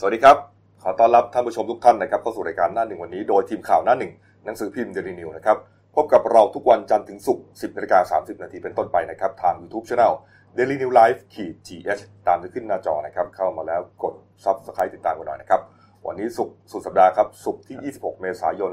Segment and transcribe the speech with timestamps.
[0.00, 0.36] สวัสดีครับ
[0.82, 4.12] ขอต้อนรับท่านผู้ชมทุกท่านนะครับเข้าสู่รายการหน้าหนึ่งวันนี้โดยทีมข่าวหน้าหนึ่ง
[4.44, 5.56] หนังสือพิมพ์เดลินิวนะครับ
[5.94, 10.12] พบกับเราทุกวันจันทร์ถึงศุกร์ 10นาฬิกา30 นาทีเป็นต้นไปนะครับ ทาง YouTube Channel
[10.56, 14.14] Daily New Life ขีด GH ตามที่ขึ้นหน้าจอนะครับ เข้ามาแล้วกด
[14.44, 15.60] Subscribe ติดตามกันหน่อยนะครับ
[16.06, 18.70] วันนี้ศุกร์สุดสัปดาห์ครับศุกร์ที่ 26 เมษายน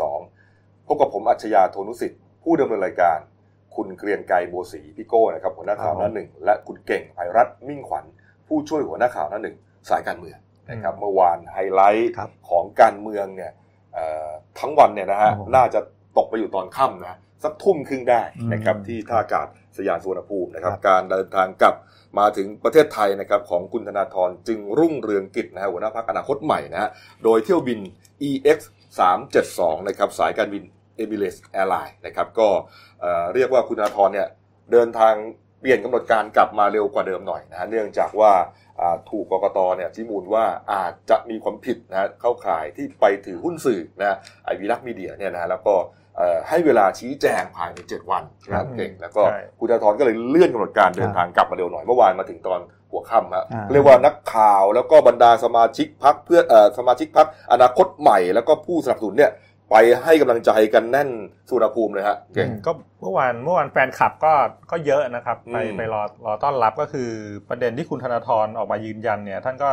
[0.00, 3.18] 2562 พบกับผมอัจฉริยะโทนุสิทธิ์ ผู้ดำเนินรายการ
[3.76, 8.04] คุณเกรียงไกรบัวศรีพี่โก้นะครับหัวหน้าข่าวหน้าหนึ่งและคุณเก่งไพรัตน์มิ่งขวัญ
[8.48, 9.56] ผู้ช่วยหัวหน้าข่าวหน้าหนึ่ง
[9.88, 10.38] สายการเมือง
[10.70, 13.52] นะครับเมื่อวานไฮไลท์ครับของการเมืองเนี่ย
[13.94, 14.28] เอ่อ
[14.60, 15.80] ทั้งวันเนี่ยนะฮะครับผมน่าจะ
[16.18, 19.46] ตกไปอยู่ตอนค่ำนะสักทุ่มครึ่งได้นะครับอืมที่ท่าอากาศ
[19.78, 21.74] สยามสุวรรณภูมินะครับครับ การเดินทางกลับ
[22.18, 26.90] มาถึงประเทศไทยนะครับของคุณธนาธรจึงรุ่งเรืองกิจนะฮะหัวหน้าพักอนาคตใหม่นะฮะ
[27.24, 27.80] โดยเที่ยวบิน
[28.28, 28.58] EX
[29.24, 30.62] 372นะครับสายการบิน
[31.02, 32.48] Emirates Airline นะครับก็
[33.00, 34.28] เอ่อเรียกว่าคุณธนาธรเนี่ย
[34.72, 35.14] เดินทาง
[35.60, 38.32] เปลี่ยนกำหนดการกลับมาเร็วกว่าเดิมหน่อยนะฮะเนื่องจากว่า
[38.69, 38.69] อ่า
[39.10, 45.74] ถูกกกตเนี่ยชี้มูลว่าอาจจะมีความผิดนะฮะเข้าข่ายที่ไปถือหุ้นสื่อนะไอวีลักมีเดียเนี่ยนะฮะแล้วก็
[46.16, 59.30] เอ่อให้เวลาชี้แจงภายใน 7 วันนะครับเก่งแล้วก็ใช่คุณธนาธรก็เลยเลื่อนกำหนดการเดินทางกลับมาเร็วหน่อยเมื่อวานมาถึงตอนหัวค่ำฮะอ่าเรียกว่านักข่าวแล้วก็บรรดาสมาชิกพักเพื่อเอ่อสมาชิกพักอนาคตใหม่แล้วก็ผู้สนับสนุนเนี่ย
[59.70, 61.08] ไปให้กำลังใจกันแน่น
[61.48, 64.32] สุวรรณภูมิเลยฮะเก่งก็เมื่อวานเมื่อวานแฟนคลับก็
[64.70, 67.10] ก็เยอะนะครับไปอืมไปรอรอต้อนรับก็คือ
[67.48, 69.68] ประเด็นที่คุณธนาธรออกมายืนยันเนี่ยท่านก็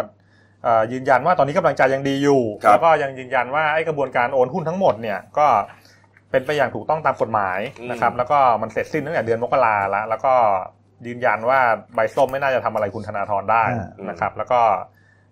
[0.64, 5.48] เอ่อยืนยันว่าตอนนี้กำลังใจยังดีอยู่ครับแล้วก็ยังยืนยันว่าไอ้กระบวนการโอนหุ้นทั้งหมดเนี่ยก็
[6.32, 7.60] เป็นไปอย่างถูกต้องตามกฎหมาย
[7.92, 10.34] นะครับแล้วก็มันเสร็จสิ้นตั้งแต่เดือนมกราแล้วแล้วก็
[11.08, 11.60] ยืนยันว่า
[11.96, 14.62] ใบส้มไม่น่าจะทำอะไรคุณธนาธรได้อ่านะครับ แล้วก็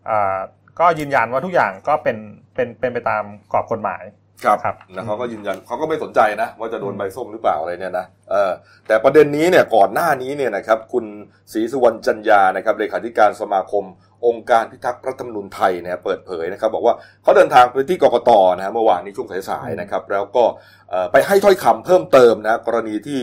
[0.06, 0.38] เอ่อ
[0.80, 2.18] ก็ยืนยันว่าทุกอย่างก็เป็น
[2.56, 4.04] เป็นเป็นไปตามกรอบกฎหมาย
[4.44, 8.52] ครับครับแล้วเขาก็ยืนยันเขาก็ไม่สนใจนะ ว่าจะโดนใบส้มหรือเปล่าอะไรเนี่ยนะเออ
[8.88, 11.06] แต่ประเด็นนี้เนี่ยก่อนหน้านี้เนี่ยนะครับคุณ
[11.54, 13.86] ศรีสุวรรณจันยานะครับเลขาธิการสมาคม
[14.26, 20.44] องค์การพิทักษ์รัฐธรรมนูญไทยเนี่ยเปิดเผยนะครับ บอกว่าเขาเดินทางไปที่กกตนะฮะเมื่อวานนี้ช่วงสายๆนะครับ แล้วก็
[20.90, 23.20] เอ่อไปให้ถ้อยคำเพิ่มเติมนะกรณีที่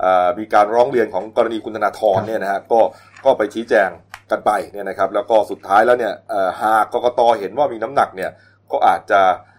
[0.00, 2.80] เอ่อมีการร้องเรียนของกรณีคุณธนาธรเนี่ยนะฮะก็
[3.24, 3.90] ก็ไปชี้แจง
[4.30, 8.30] กันไปเนี่ยนะครับ แล้วก็สุดท้ายแล้วเนี่ยเอ่อหากกกตเห็นว่ามีน้ำหนักเนี่ย
[8.72, 9.53] ก็อาจจะอ่า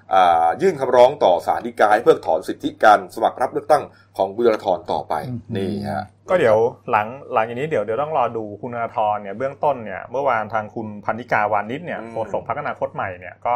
[0.61, 3.83] ยื่นคำร้องต่อศาลฎีกาให้เพิกถอนสิทธิการสมัครรับเลือกตั้ง
[4.17, 6.57] ของบุรธรต่อไปอืมนี่ฮะก็เดี๋ยว
[6.91, 13.55] หลังหลังจากนี้เดี๋ยวเดี๋ยวต้องรอดูคุณธนาธรเนี่ยเบื้องต้นเนี่ยเมื่อวานทางคุณพันธิกาวานิชเนี่ยอืมโฆษกพรรคอนาคตใหม่เนี่ยก็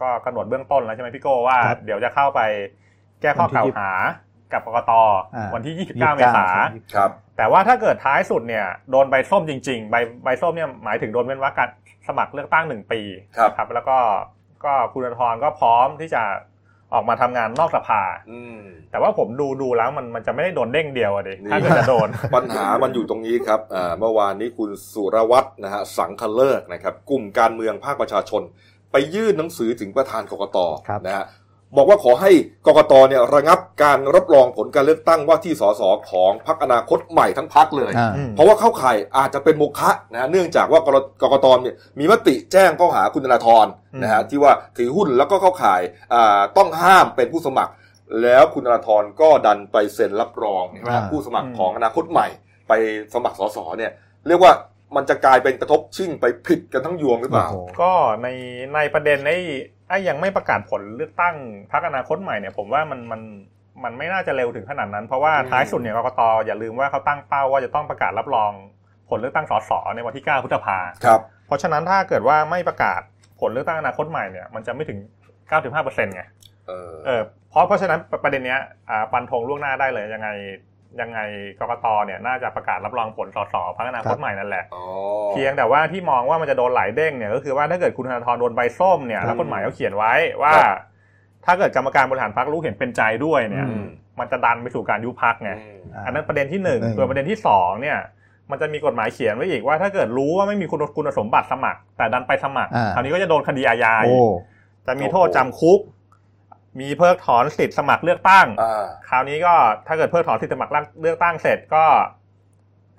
[0.00, 2.40] ก็กำหนดเบื้องต้นแล้วใช่ไหมพี่โก้ว่าครับเดี๋ยวจะเข้าไป
[3.20, 3.90] แก้ข้อกล่าวหา
[4.52, 4.92] กับกกต
[5.34, 6.46] อ่าวันที่ 29 29เมษา
[6.94, 11.68] ครับแต่ว่าถ้าเกิดท้ายสุดเนี่ยโดนใบส้มจริง ๆ ใบใบส้มเนี่ยหมายถึงโดนเว้นวรรคการ
[12.08, 13.00] สมัครเลือกตั้งหนึ่งปี
[13.36, 13.98] ครับครับแล้วก็
[14.64, 16.22] ก็คุณธนาธรก็พร้อมที่จะ
[16.94, 18.60] ออกมาทำงานนอกสภาอืม
[18.90, 28.42] แต่ว่าผมดูดูแล้วมันมันจะไม่ได้โดนเด้งเดียวอะดินี่ถ้าเกิดจะโดน ปัญหามันอยู่ตรงนี้ครับอ่าเมื่อวานนี้คุณสุรวัตรนะฮะสังคเลิกนะครับ กลุ่มการเมืองภาคประชาชน
[28.92, 30.58] ไปยื่นหนังสือถึงประธานกกต
[30.88, 31.24] ครับนะฮะ
[31.76, 32.30] บอกว่าขอให้
[32.66, 43.66] กกตเนี่ยระงับการรับรองผลการเลือกตั้งว่าที่สสของพรรคอนาคตใหม่ทั้งพรรคเลย อ่าอืมเพราะว่าเข้าข่ายอาจจะเป็นโมฆะนะฮะเนื่องจากว่ากรกกตเนี่ยมีมติแจ้งข้อหาคุณธนาธร
[44.02, 45.82] นะฮะที่ว่าถือหุ้นแล้วก็เข้าข่าย
[46.14, 47.72] อ่าต้องห้ามเป็นผู้สมัคร
[48.22, 52.26] แล้วคุณธนาธรก็ดันไปเซ็นรับรองนะฮะอ่า ผู้สมัครอืมของอนาคตใหม่
[52.68, 52.72] ไป
[53.14, 53.92] สมัครสสเนี่ย
[54.28, 54.52] เรียกว่า
[54.96, 57.92] มันจะกลายเป็นกระทบชิ่งไปผิดกันทั้งยวงหรือเปล่าโอ้โหก็
[58.22, 58.28] ใน
[58.74, 59.38] ในประเด็นไอ้
[59.88, 61.34] ไอ้ยังไม่ประกาศผลเลือกตั้ง
[61.70, 63.20] พรรคอนาคตใหม่เนี่ยผมว่ามันมัน
[63.84, 68.52] มันไม่น่าจะเร็วถึงขนาดนั้น เพราะว่าอืมท้ายสุดเนี่ยกกตอย่าลืมว่าเขาตั้งเป้าว่าจะต้องประกาศรับรอง
[69.10, 73.00] ผลเลือกตั้งสสในวันที่ 9 พฤษภาครับเพราะฉะนั้นถ้าเกิดว่าไม่ประกาศ
[73.40, 74.98] ผลเลือกตั้งอนาคตใหม่เนี่ยมันจะไม่ถึง
[75.50, 76.22] 9-5%ไง
[76.68, 78.60] เออเออเพราะเพราะฉะนั้นประเด็นเนี้ย
[78.90, 80.28] อ่าฟันธงล่วงหน้าได้เลยยังไง
[81.00, 81.18] ยังไง
[81.60, 84.84] กกตเนี่ยน่าจะประกาศรับรองผลสสพรรคอนาคตใหม่นั่นแหละอ๋อ
[85.30, 90.12] เพียงแต่ว่าที่มองว่ามันจะโดนหลายเด้งเนี่ยก็คือว่าถ้าเกิดคุณธนาธรโดนใบส้มเนี่ยแล้วกฎหมายเขาเขียนไว้
[90.42, 90.76] ว่าครับ
[91.44, 93.86] ถ้าเกิดกรรมการบริหารพรรครู้เห็นเป็นใจด้วยเนี่ยอืม
[94.20, 97.98] มันจะดันไปสู่การยุบพรรคไงอืมอ่าอันนั้นประเด็นที่หนึ่งหนึ่งส่วนประเด็นที่สองเนี่ย
[98.50, 104.32] มันจะมีกฎหมายเขียนไว้อีกว่าถ้าเกิดรู้ว่าไม่มีคุณคุณสมบัติสมัคร แต่ดันไปสมัครอ่าคราวนี้ก็จะโดนคดีอาญาอีโอ้ก
[104.86, 105.80] จะมีโทษจำคุก
[106.80, 109.54] มีเพิกถอนสิทธิ์สมัครเลือกตั้งอ่าคราวนี้ก็
[109.86, 110.72] ถ้าเกิดเพิกถอนสิทธิ์สมัคร
[111.02, 111.84] เลือกตั้งเสร็จก็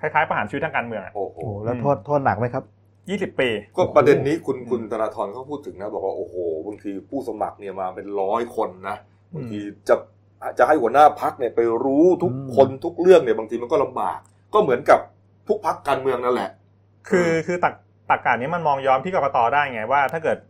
[0.00, 2.64] คล้ายๆประหารชีวิตทางการเมืองโอ้โหโหแล้วโทษโทษหนักไหมครับ
[3.08, 6.34] ยี่สิบปี ก็ประเด็นนี้คุณคุณธนาธรเขาพูดถึงนะ บอกว่าโอ้โห
[6.66, 8.96] บางทีผู้สมัครเนี่ยมาเป็นร้อยคนนะ
[9.34, 9.94] บางทีจะ
[10.58, 14.18] จะให้หัวหน้าพักเนี่ยไปรู้ทุกอืมคนทุกเรื่องเนี่ยบางทีมันก็ลำบาก
[14.54, 15.00] ก็เหมือนกับ
[15.48, 16.50] ทุกพักการเมืองนั่นแหละ
[17.08, 17.74] คือคือตัก
[18.10, 20.49] ตักการนี้มันมองย้อนที่กกตได้ไงว่า ถ้าเกิดอ่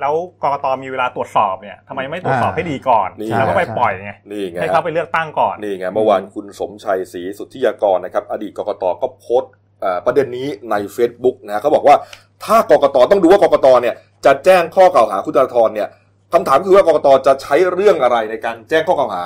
[0.00, 11.96] แล้วกกตมีเวลาตรวจสอบเนี่ยทำไมไม่ตรวจสอบอ่าให้ดีก่อนนี่แล้วก็ไปใช่ปล่อยไงนี่ไงให้เขาไปเลือกตั้งก่อนนี่ไงเมื่อวานคุณสมชัยศรีสุทธิยากรนะครับ อดีตกกตก็โพสต์เอ่อประเด็นนี้ใน Facebook นะเขาบอกว่า
[12.44, 13.94] ถ้ากกตต้องดูว่ากกตเนี่ย
[14.24, 15.88] จะแจ้งข้อกล่าวหาคุณธนาธรเนี่ย
[16.32, 19.24] คำถามคือว่ากกตจะใช้เรื่องอะไรในการแจ้งข้อกล่าวหา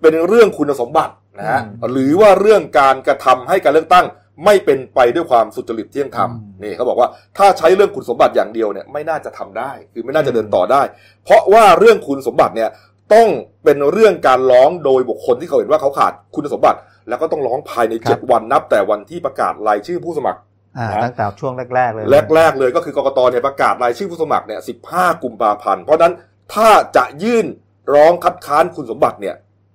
[0.00, 1.60] เป็นเรื่องคุณสมบัตินะฮะ
[1.92, 4.06] หรือว่าเรื่องการกระทำให้การเลือกตั้ง
[4.44, 6.30] ไม่เป็นไปด้วยความสุจริตเที่ยงธรรม
[6.62, 7.08] นี่เขาบอกว่า
[7.38, 10.82] ถ้าใช้เรื่องคุณสมบัติอย่างเดียวเนี่ยไม่น่าจะทำได้ คือไม่น่าจะเดินต่อได้
[11.24, 12.70] เพราะว่าเรื่องคุณสมบัติเนี่ย
[13.14, 13.28] ต้อง
[13.64, 16.78] เป็นเรื่องการร้องโดยบุคคลที่เขาเห็นว่าเขาขาดคุณสมบัติ
[17.08, 20.40] แล้วก็ต้องร้องภายในเจ็ดวันนับ แต่วันที่ประกาศรายชื่อผู้สมัคร
[20.78, 22.04] อ่าตั้งแต่ช่วงแรก ๆ เลย
[22.34, 24.60] แรก ๆ เลยก็คือกกตเนี่ยประกาศรายชื่อผู้สมัครเนี่ย
[24.92, 26.12] 15กุมภาพันธ์เพราะนั้น
[26.54, 27.46] ถ้าจะยื่น
[27.94, 29.34] ร้องคัดค้านคุณสมบัติเนี่ย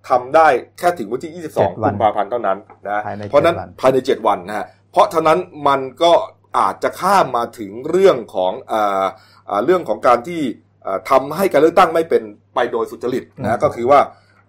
[0.10, 0.48] ทำได้
[0.80, 2.58] แค่ถึงวันที่ 22กุมภาพันธ์เท่านั้น
[2.90, 6.14] นะภายในเพราะนั้นเจ็ดวันภายใน 7 วันนะฮะเพราะฉะนั้นมันก็
[6.58, 9.06] อาจจะข้ามมาถึงเรื่องของอ่า
[9.50, 10.42] อ่าเรื่องของการที่
[10.86, 12.24] อ่าทำให้การเลือกตั้งไม่เป็น
[12.56, 14.00] ไปโดยสุจริตนะก็คือว่า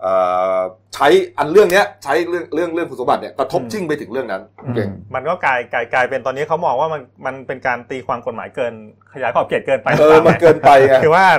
[0.05, 0.61] อ่า
[0.95, 1.09] ใช้
[1.39, 8.75] อันเรื่องเนี้ยใช้เรื่องเรื่องเรื่องคุณสมบัติเนี่ยกระทบชิ่งไปถึงเรื่องนั้นอืมเก่งมันก็กลายกลายกลายเป็นตอนนี้เขามองว่ามันมันเป็นการตีความกฎหมายเกิน
[9.13, 11.37] ขยายขอบเขตเกินไปเออมันเกินไปไงคือว่าอ่า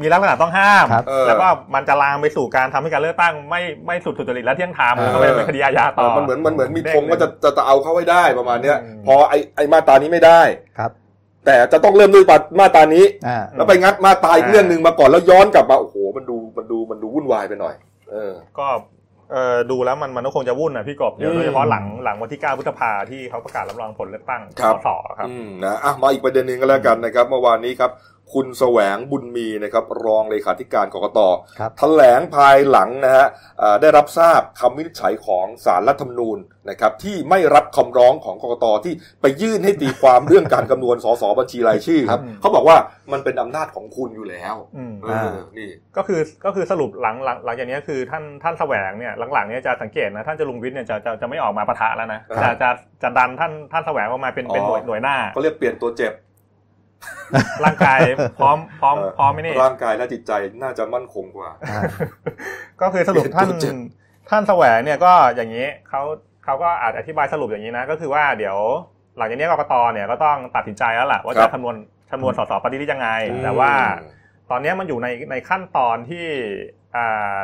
[0.00, 10.40] มีลักษณะต้องห้ามครับเออแล้วก็มันจะลามไปสู่การทำให้การเลือกตั้งไม่ไม่สุดสุจริตและเที่ยงธรรมเออก็เลยเป็นคดีอาญาต่อมันเหมือนมันเหมือนมีด้ธงว่าจะจะจะเอาเข้าให้ได้ประมาณเนี้ยอืมพอไอไอมาตรานี้ไม่ได้
[10.78, 10.90] ครับ
[11.46, 12.24] แต่จะต้องเริ่มด้วย
[12.60, 17.74] มาตรานี้อ่าแล้วไปงัดมาตราอีกเรื่องหนึ่งมาก่อนแล้วย้อนกลับมาโอ้โหมันดูมันดูมันดูวุ่นวายไปหน่อย
[18.10, 18.66] เออ ก็
[19.32, 24.88] เออดูแล้วมันมันก็คงจะวุ่นนะพี่กบเดี๋ยวอืมโดยเฉพาะหลังหลังวันที่ 9 พฤษภาที่เขาประกาศรับรองผลเลือกตั้งครับสส
[25.18, 27.90] ครับอืมนะอะมาอีกประเด็นหนึ่งก็แล้วกันนะครับเมื่อวานนี้ครับ
[28.34, 31.20] คุณแสวงบุญมีนะครับรองเลขาธิการกกต
[31.58, 33.26] ครับแถลงภายหลังนะฮะ
[33.58, 36.38] เอ่อได้รับทราบคำวินิจฉัยของสารรัฐธรรมนูญ
[36.70, 42.76] นะครับที่ไม่รับคำร้องของกกตที่ไปยื่นให้ตีความเรื่องการคำนวณสสบัญชีรายชื่อครับอืมเขาบอกว่า
[43.12, 52.70] มันเป็นอำนาจของคุณอยู่แล้วอืมเออนี่ก็คือก็คือสรุปหลังหลังหลังจากนี้คือท่านท่านแสวงเนี่ยหลังๆเนี่ยจะสังเกตนะท่านจะลุงวิทย์เนี่ยจะจะจะไม่ออกมาปะทะแล้วนะครับจะจะ
[53.02, 56.12] จะดันท่านท่านแสวงออกมาเป็นเป็นหน่วยอ๋อหน่วยหน้าเขาเรียกเปลี่ยนตัวเจ็บ
[57.64, 57.98] ร่างกาย
[58.38, 60.32] พร้อมพร้อมพร้อมไหมนี่ร่างกายและจิตใจ
[60.62, 61.80] น่าจะมั่นคงกว่าอ่า
[62.80, 63.74] ก็คือสรุปท่านตัวเจ็บ
[64.30, 66.02] ท่านแสวงเนี่ยก็อย่างนี้เขา
[66.44, 68.58] เขาก็อาจอธิบายสรุปอย่างนี้นะ ก็คือว่าเดี๋ยว
[69.18, 71.76] หลังจากนี้กกตเนี่ยก็ต้องตัดสินใจแล้วล่ะว่าครัจะบคำนวณ
[72.10, 73.72] คำนวณสสปฏิริษียังไงอืมแต่ว่า
[74.50, 76.26] ตอนนี้มันอยู่ในในขั้นตอนที่
[76.96, 77.38] อ่า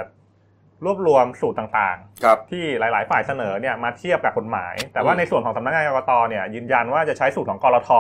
[0.84, 7.90] รวบรวมสูตรต่างครับๆที่หลาย ๆ ฝ่ายเสนอเนี่ยมาเทียบกับกฎหมาย แต่ว่าอืมในส่วนของสำนักงานกรกตเนี่ยยืนยันว่าจะใช้สูตรของกรท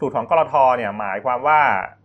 [0.00, 1.60] สูตรของกรทเนี่ยหมายความว่า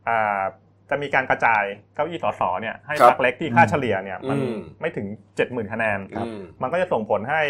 [0.07, 0.41] อ่า
[0.89, 1.63] จะมีการกระจาย
[1.95, 5.07] เก้าอี้สสเนี่ยให้ครับพรรคเล็กที่ค่าเฉลี่ยเนี่ยมันอืมไม่ถึง
[5.39, 7.41] 70,000คะแนนอืมมันก็จะส่งผลให้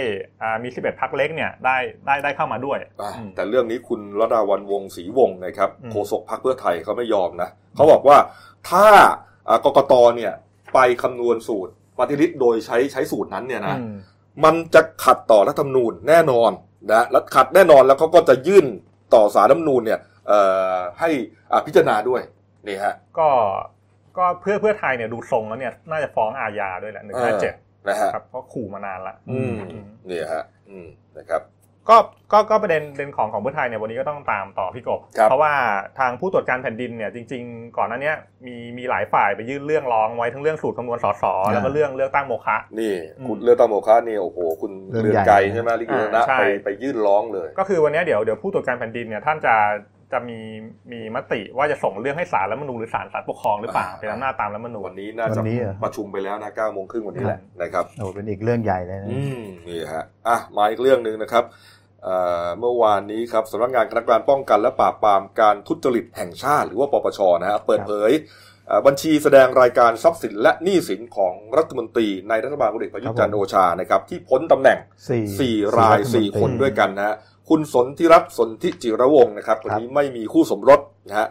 [0.42, 8.18] อ่ามี 11พรรคเล็กเนี่ยได้ได้ได้เข้ามาด้วยอะอืมแต่เรื่องนี้คุณรดาวันวงศรีวงศ์นะครับอืมโฆษกพรรคเพื่อไทยเขาไม่ยอมนะเขาบอกว่า
[8.70, 8.86] ถ้า
[9.48, 10.34] อ่ากกตเนี่ย
[10.74, 13.96] ไปคำนวณสูตรปฏิริษีโดยใช้ใช้สูตรนั้นเนี่ยนะอืม
[14.44, 16.52] มันจะขัดต่อรัฐธรรมนูญแน่นอน
[16.92, 18.66] นะและขัดแน่นอนแล้วเขาก็จะยื่น
[19.14, 20.09] ต่อสารรัฐธรรมนูญเนี่ยเอ่อ
[21.00, 21.10] ให้
[21.52, 22.22] อ่าพิจารณาด้วย
[22.68, 23.30] นี่ฮะก็
[24.18, 27.54] ก็เพื่อเพื่อไทยเนี่ยดูทรงแล้วเนี่ยน่าจะฟ้องอาญาด้วยแหละหนึ่งห้าเจ็ด
[27.88, 29.56] นะฮะครับเพราะขู่มานานละอืม
[30.10, 30.88] นี่ฮะอืม
[31.18, 31.44] นะครับ
[31.90, 31.98] ก็
[32.32, 35.54] ก็ก็ประเด็นเด่นของของเพื่อไทยเนี่ยวันนี้ก็ต้องตามต่อพี่กบครับเพราะว่า
[36.00, 38.16] ทางผู้ตรวจการแผ่นดินเนี่ยจริง ๆ ก่อนหน้าเนี้ย
[38.46, 49.56] มีมีหลายฝ่ายไปยื่นเรื่องร้องไว้ทั้งเรื่องสูตรคำนวณสสแล้วก็เรื่องเลือกตั้งโมฆะนี่อืมคุณเลือกตั้งโมฆะนี่โอ้โหคุณเรื่องเรืองใหญ่ไกรใช่ไหมลิขิตนะอ่าใช่ไปไปยื่นร้องเลย ก็คือวันนี้เดี๋ยวเดี๋ยวผู้ตรวจการแผ่นดินเนี่ยท่านจะ
[50.14, 50.40] จะมี
[50.92, 61.44] มีมติว่าจะส่งเรื่องให้ศาลรัฐธรรมนูญหรือศาลศาลปกครองหรือเปล่าอ่าเป็นอำนาจตามรัฐธรรมนูญวันนี้น่าจะวันนี้เหรอประชุมไปแล้วนะเก้าโมงครึ่งวันนี้แหละนะครับโอ้เป็นอีกเรื่องใหญ่เลยนะอืมนี่ฮะอะมาอีกเรื่องหนึ่งนะครับ
[62.04, 68.12] เอ่อเมื่อวานนี้ครับสำนักงานคณะกรรมการป้องกันและปราบปรามการทุจริตแห่งชาติ หรือว่าปปชนะฮะเปิดเผย
[68.68, 77.16] เอ่อบัญชีแสดงรายการทรัพย์สินและหนี้สินของรัฐมนตรีในรัฐบาลพลเอกประยุทธ์จันทร์โอชานะครับที่พ้นตำแหน่งสี่สี่รายรัฐมสี่ตรีคนด้วยกันนะฮะ
[77.50, 80.80] คุณสนธิรัตน์สนธิจิรวงศ์นะครับคนนี้ไม่มีคู่สมรส
[81.10, 81.28] นะฮะ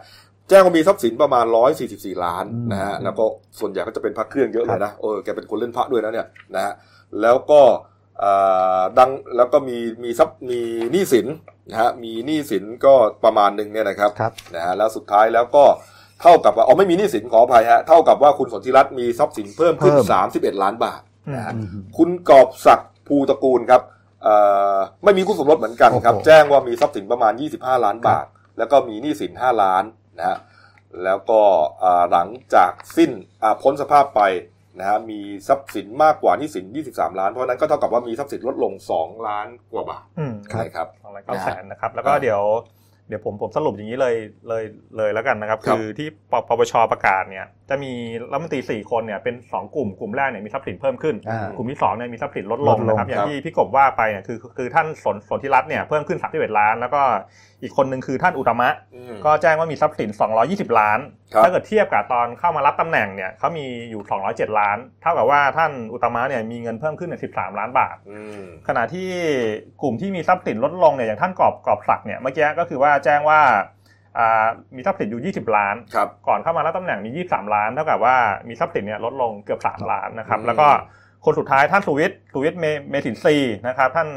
[0.49, 1.45] แจ้งว่ามีทรัพย์สินประมาณ
[1.85, 3.23] 144 ล้านนะฮะแล้วก็
[3.59, 6.73] ส่วนใหญ่ก็จะเป็นพระเครื่องเยอะเลยนะเออแกเป็นคนเล่นพระด้วยนะเนี่ยนะฮะ
[7.21, 7.61] แล้วก็
[8.23, 10.59] อ่าดังแล้วก็มีมีทรัพย์มี
[10.91, 11.27] หนี้สิน
[11.69, 15.65] นะฮะมีหนี้สินก็ประมาณหนึ่งเนี่ยนะครับครับนะฮะแล้วสุดท้ายแล้วก็
[16.21, 20.07] เท่ากับว่าอ๋อไม่มีหนี้สินขออภัยฮะเท่ากับว่าคุณสนธิรัตน์มีทรัพย์สินเพิ่มขึ้นเพิ่ม
[20.57, 21.01] 31 ล้านบาท
[21.35, 23.98] นะฮะอืมคุณกอบศักดิ์ภูตระกูลครับเอ่อ
[25.03, 28.25] ไม่มีคู่สมรสเหมือนกันครับโอ้โหแจ้งว่ามีทรัพย์สินประมาณ 25 ล้านบาท
[28.57, 29.83] แล้วก็มีหนี้สิน 5 ล้าน
[30.17, 30.37] นะฮะ
[31.03, 31.41] แล้วก็
[31.83, 33.11] อ่าหลังจากสิ้น
[33.43, 34.21] อ่าพ้นสภาพไป
[34.79, 42.41] นะฮะมีทรัพย์สินมากกว่าหนี้สิน 23 ล้าน เพราะฉะนั้นก็เท่ากับว่ามีทรัพย์สินลดลง 2 ล้านกว่าบาทอืมนะครับสองล้านเก้าแสนนะครับแล้วก็เดี๋ยว
[43.09, 44.15] เดี๋ยวผมผมสรุปอย่างนี้เลย
[44.47, 44.63] เลย
[44.97, 47.91] เลยแล้วกันนะครับครับ คือที่ปปปชประกาศเนี่ยจะมี
[48.31, 57.01] รัฐมนตรีสี่คนเนี่ยเป็นสองกลุ่มกลุ่มแรกเนี่ยมีทรัพย์สินเพิ่มขึ้นอ่ากลุ่มที่สองเนี่ยมีทรัพย์สินลดลงลดลงนะครับอย่างที่พี่กบว่าไปเนี่ยคือคือท่านสนสนธิรัตน์เนี่ยเพิ่มขึ้น31ล้าน แล้วก็
[57.61, 60.09] อีกคนหนึ่งคือท่านอุตตมะอืมก็แจ้งว่ามีทรัพย์สิน
[60.43, 69.09] 220ล้านครับ ถ้าเกิดเทียบกับตอนเข้ามารับตำแหน่งเนี่ยเขามีอยู่ 207 ล้าน เท่ากับว่าท่านอุตตมะเนี่ยมีเงินเพิ่มขึ้นใน13 ล้านบาทอืมขณะที่
[69.81, 73.41] กลุ่มที่มีทรัพย์สินลดลงเนี่ยอย่างท่านกอบกอบศักดิ์เนี่ยเมื่อกี้ก็คือว่าแจ้งว่า
[74.17, 78.15] อ่ามีทรัพย์สินอยู่ 20 ล้านครับก่อนเข้ามารับตำแหน่งมี 23 ล้าน เท่ากับว่า
[78.47, 80.69] มีทรัพย์สินเนี่ยลดลงเกือบ 3 ล้านนะครับอืมแล้วก็
[81.25, 83.35] คนสุดท้ายท่านสุวิทย์สุวิทย์เมเมษินทรีย์
[83.67, 84.07] นะครับท่าน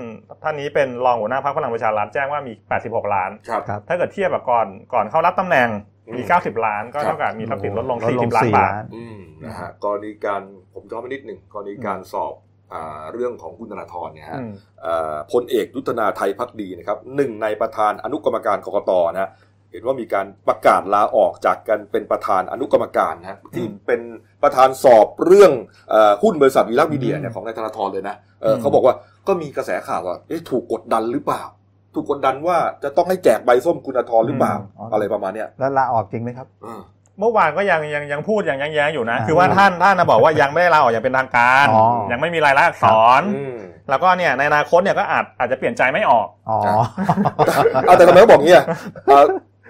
[0.43, 2.53] ท่านนี้เป็นรองหัวหน้าพรรคพลังประชารัฐแจ้งว่ามี
[2.83, 5.69] 86 ล้านครับครับถ้าเกิดเทียบกับก่อนก่อนเข้ารับตำแหน่ง
[6.15, 10.43] มีอืม90 ล้านก็ครับเท่ากับมีทรัพย์สินลดลงลดลง40 ล้านสี่บาทล้านอืมนะฮะกรณีการ
[10.75, 12.35] ผมย้อนไปนิดหนึ่งกรณีการสอบ
[12.73, 14.53] อ่าเรื่องของคุณธนาธรเนี่ยฮะอืม
[14.85, 19.31] อ่าพลเอกยุทธนาไทยภักดีนะครับหนึ่งในประธานอนุกรรมการกกตนะฮะ
[19.73, 24.01] เห็นว่ามีการประกาศลาออกจากการเป็นประธานอนุกรรมการนะฮะที่เป็น
[24.43, 25.53] ประธานสอบเรื่อง
[25.91, 28.95] เออหุ้นบริษัทวีลักษณ์มีเดียเนี่ยของนายธนาธรเลยนะเอออืมเขาบอกว่า
[29.29, 31.43] ก็มีกระแสข่าวว่าเอ๊ะถูกกดดันหรือเปล่า
[31.95, 36.81] ถูกกดดันว่าจะต้องให้แจกใบส้มคุณธนาธรหรือเปล่าอืมอะไรประมาณเนี้ยแล้วลาออกจริงไหมครับเออ
[37.19, 42.87] เมื่อวานก็ยังยังยังพูดยังยังแย้งอยู่นะอ่าคือว่าท่านท่านนะบอกว่ายังไม่ได้ลาออกอย่างเป็นทางการอ๋อยังไม่มีรายลักษณ์อักษ
[43.21, 43.57] รอืม
[43.91, 46.59] แล้วก็เนี่ยในอนาคตเนี่ยก็อาจอาจจะเปลี่ยนใจไม่ออกอ๋อ
[47.87, 48.63] เอาแต่ทำไมเขาบอกเงี้ย
[49.07, 49.25] เอ่อ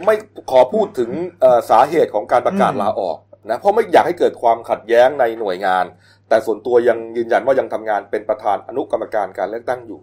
[0.04, 0.14] ไม่
[0.50, 1.10] ขอพูดถึง
[1.40, 3.16] เอ่อสาเหตุของการประกาศอืมลาออก
[3.50, 5.84] นะเพราะไม่อยากให้เกิดความขัดแย้งในหน่วยงาน
[6.28, 10.00] แต่ส่วนตัวยังยืนยันว่ายังทำงานเป็นประธานอนุกรรมการการเลือกตั้งอยู่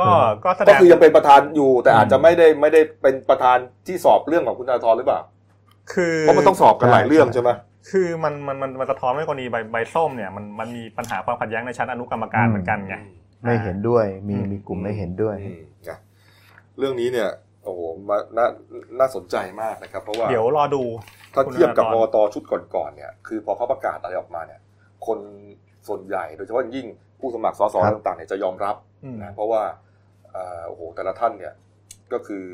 [0.00, 0.08] ก็
[0.44, 5.20] ก็แสดก็งคือยังเป็นประธานอยู่ แต่อาจจะไม่ได้ไม่ได้เป็นประธานที่สอบเรื่องของคุณธนาธรหรือเปล่า
[5.92, 7.50] คือเพราะมันต้องสอบกันหลายเรื่องใช่ไหม
[7.90, 12.94] คือมันมันมันมันสะท้อนให้กรณีใบใบส้มเนี่ยมันมันมีปัญหาความขัดแย้งในชั้นอนุกรรมการอืมเหมือนกันไง
[13.44, 15.98] ไม่เห็นด้วยมีอืมมีกลุ่มไม่เห็นด้วยอืมนะ
[16.78, 17.28] เรื่องนี้เนี่ย
[17.64, 18.46] โอ้โหมาน่า
[18.98, 20.82] น่าสนใจมากนะครับ เพราะว่าเดี๋ยวรอดู
[21.34, 22.42] ถ้าเทียบกับคุณกธนาธรตชุด
[22.74, 24.60] ก่อนๆเนี่ย คือพอเขาประกาศอะไรออกมาเนี่ย
[25.06, 25.18] คน
[25.88, 26.86] ส่วนใหญ่ โดยเฉพาะอย่างยิ่ง
[27.20, 29.62] ผู้สมัครสสครับต่างๆเนี่ยจะยอมรับอืมนะเพราะว่า
[30.30, 31.54] เอ่อโอ้โหแต่ละท่านเนี่ย
[32.12, 32.44] ก็คือ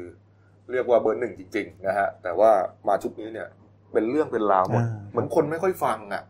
[0.70, 2.50] เรียกว่าเบอร์หนึ่งจริงๆนะฮะแต่ว่า
[2.88, 3.48] มาชุดนี้เนี่ย
[3.92, 6.22] เป็นเรื่องเป็นราวหมดอ่าเหมือนคนไม่ค่อยฟังอะ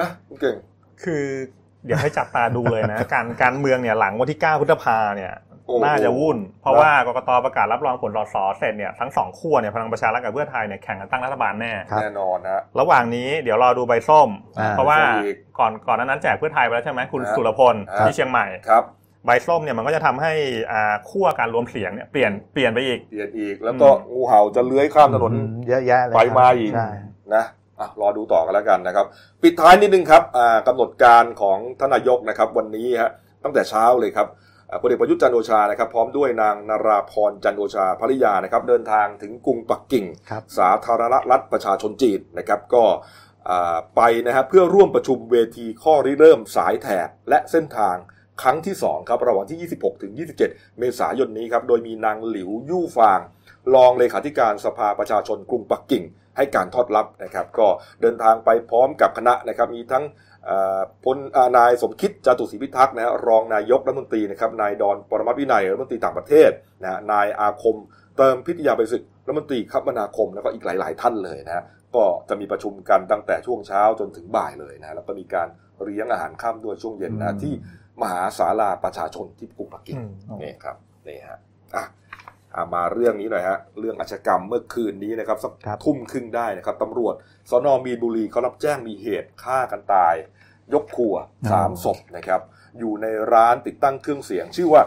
[0.00, 0.56] นะคุณเก่ง
[1.04, 1.24] คือ
[1.84, 5.53] เดี๋ยวให้จับตาดูเลยนะ การการเมืองเนี่ยหลังวันที่ 9 พฤษภาเนี่ยโอ้โห
[5.84, 14.28] น่าจะวุ่น เพราะว่ากกตประกาศรับรองผลสสเสร็จเนี่ยทั้งสองขั้วเนี่ยพลังประชารัฐกับเพื่อไทยเนี่ยแข่งกันตั้งรัฐบาลแน่ครับแน่นอนนะระหว่างนี้เดี๋ยวรอดูใบส้ม
[14.58, 18.84] อ่าเพราะว่าใช่อีกก่อนก่อนหนานั้นแจกเพื่อไทยไปแล้วใช่ไหมคุณครับสุรพลครับที่เชียงใหม่ครับ
[19.26, 20.32] ใบส้มเนี่ยมันก็จะทำให้
[20.72, 26.88] อ่าขั้วการรวมเสียงเนี่ยเปลี่ยนเปลี่ยนไปอีกเปลี่ยนอีก แล้วก็งูเห่าจะเลื้อยข้ามถนนอืมเยอะแยะเลยไปครับมาอีกใช่
[27.34, 27.44] นะ
[27.80, 29.06] อะรอดูต่อกันแล้วกันนะครับ
[29.42, 33.10] ปิดท้ายนิดนึงครับอ่ากำหนดการของทานนายกนะครับ วันนี้ฮะ
[33.44, 42.84] ตั้งแต่เช้าเลยครับอ่า พลเอกประยุทธ์จันทร์โอชานะครับพร้อมด้วยนางนาราพรจันทร์โอชาภริยานะครับเดินทางถึงกรุงปักกิ่งครับสาธารณรัฐประชาชนจีนนะครับก็
[43.50, 47.96] อ่าไปนะครับเพื่อร่วมประชุมเวทีข้อริเริ่มสายแถบและเส้นทาง
[48.42, 50.12] ครั้งที่ 2 ครับ ระหว่างที่ 26 ถึง
[50.44, 53.20] 27 เมษายนนี้ครับ โดยมีนางหลิวยู่ฟาง
[53.74, 56.04] รองเลขาธิการสภาประชาชนกรุงปักกิ่ง
[56.36, 57.66] ให้การทอดรับนะครับก็
[58.02, 60.04] เดินทางไปพร้อมกับคณะนะครับมีทั้ง
[60.44, 66.50] เอ่อพลอ่านายสมคิดจาตุศรีพิทักษ์นะฮะรองนายกรัฐมนตรีนะครับนายดอนปรมัตถ์วินัยรัฐมนตรีต่างประเทศ
[66.82, 67.76] นะฮะนายอาคม
[68.18, 71.64] เติมพิทยาไปศึกรัฐมนตรีคมนาคมแล้วก็อีกหลาย ๆ ท่านเลยนะฮะ
[71.94, 75.48] ก็จะมีประชุมกันตั้งแต่ช่วงเช้าจนถึงบ่ายเลยนะแล้วก็มีการ
[75.84, 77.54] เลี้ยงอาหารค่ำด้วยช่วงเย็นนะอืมที่
[78.02, 80.76] มหาศาลาประชาชนที่กรุงปักกิ่งอืมนี่ครับ
[81.08, 81.38] นี่ฮะ
[81.76, 81.86] อะอะ
[82.74, 87.14] มาเรื่องนี้หน่อยฮะเรื่องอาชญากรรมเมื่อคืนนี้นะครับสักครับทุ่มครึ่งได้นะครับตำรวจ
[87.50, 90.14] สนมีนบุรีเขารับแจ้งมีเหตุฆ่ากันตาย
[90.74, 91.14] ยกครัว
[91.50, 92.40] สามศพนะครับ
[92.78, 94.82] อยู่ในร้านติดตั้งเครื่องเสียง ชื่อว่า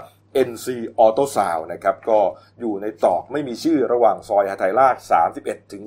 [0.50, 0.68] NC
[1.06, 2.20] Auto Sound นะครับก็
[2.60, 4.96] อยู่ในตอกไม่มีชื่อระหว่างซอยหาไทยราช
[5.36, 5.84] 31 ถึง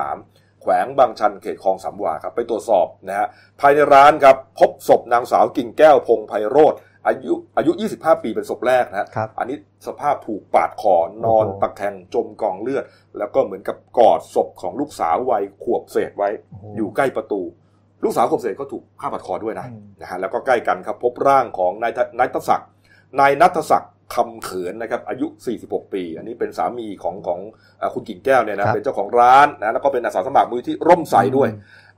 [0.00, 3.28] 33 แขวงบางชันเขตคลองสามวาครับไปตรวจสอบนะฮะ
[3.60, 6.74] ภายในร้านครับพบศพนางสาวกิ่งแก้วพงไพโรธ
[7.06, 9.56] อายุอายุ 25 ปีเป็นศพแรกนะฮะครับอันนี้
[9.86, 12.84] สภาพถูกปาดคอนอนโอ้โหตะแคงจมกองเลือด
[13.18, 17.42] แล้วก็เหมือนกับกอดศพของลูกสาววัยขวบเศษไว้โอ้โหอยู่ใกล้ประตู
[18.04, 22.68] ลูกสาวขวบเศษก็ถูกฆ่าปาดคอด้วยนะอืมนะฮะแล้วก็ใกล้กันครับพบร่างของนายทนายทศักดิ์
[23.20, 25.26] นายนัทศักดิ์คำเขินนะครับอายุ
[25.60, 27.40] 46 ปี อันนี้เป็นสามีของของ
[27.78, 31.48] เอ่อคุณกิ่งแก้วเนี่ยนะครับเป็นเจ้าของร้านนะแล้วก็เป็นอาสาสมัครมูลที่ร่มใสด้วย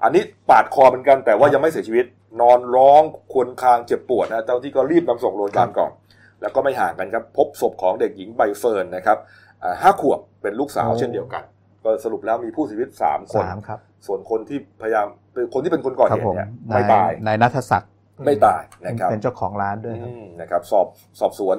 [0.04, 2.06] อันนี้ปาดคอเหมือนกันแต่ว่ายังไม่เสียชีวิต
[2.40, 5.92] นอนร้องครวรครางเจ็บปวดนะเจ้าที่ก็รีบนำส่งโรงพยาบาลก่อน
[6.40, 9.18] แล้วก็ไม่ห่างกันครับ พบศพของเด็กหญิงใบเฟิร์นนะครับ
[9.62, 11.42] อ่าห้าขวบเป็นลูกสาวโอ้เช่นเดียวกัน
[11.84, 17.90] ก็สรุปแล้วมีผู้เสียชีวิตสามคนสามครับ ส่วนคนที่พยายามเป็นคนที่เป็นคนก่อครัเหบตุผมเนี่ยนาไม่ยตายนายนัทศักดิ์
[18.26, 20.86] ไม่ตายนะครับเป็นเจ้าของร้านด้วยครับอืมนะครับสอบ
[21.20, 21.56] สอบสวน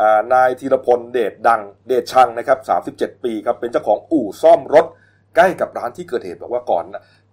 [0.00, 2.58] อ่านายธีรพลเดชดังเดชชังนะครับ
[3.14, 4.86] 37 ปีครับเป็นเจ้าของอู่ซ่อมรถ
[5.36, 6.84] ใกล้กับร้านที่เกิดเหตุบอกว่าก่อน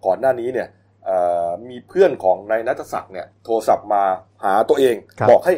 [0.05, 0.67] ก่อนหน้านี้เนี่ย
[1.05, 4.03] เอ่อมีเพื่อนของนายนัทศักดิ์เนี่ยโทรศัพท์มา
[4.43, 5.53] หาตัวเองครับบอกให้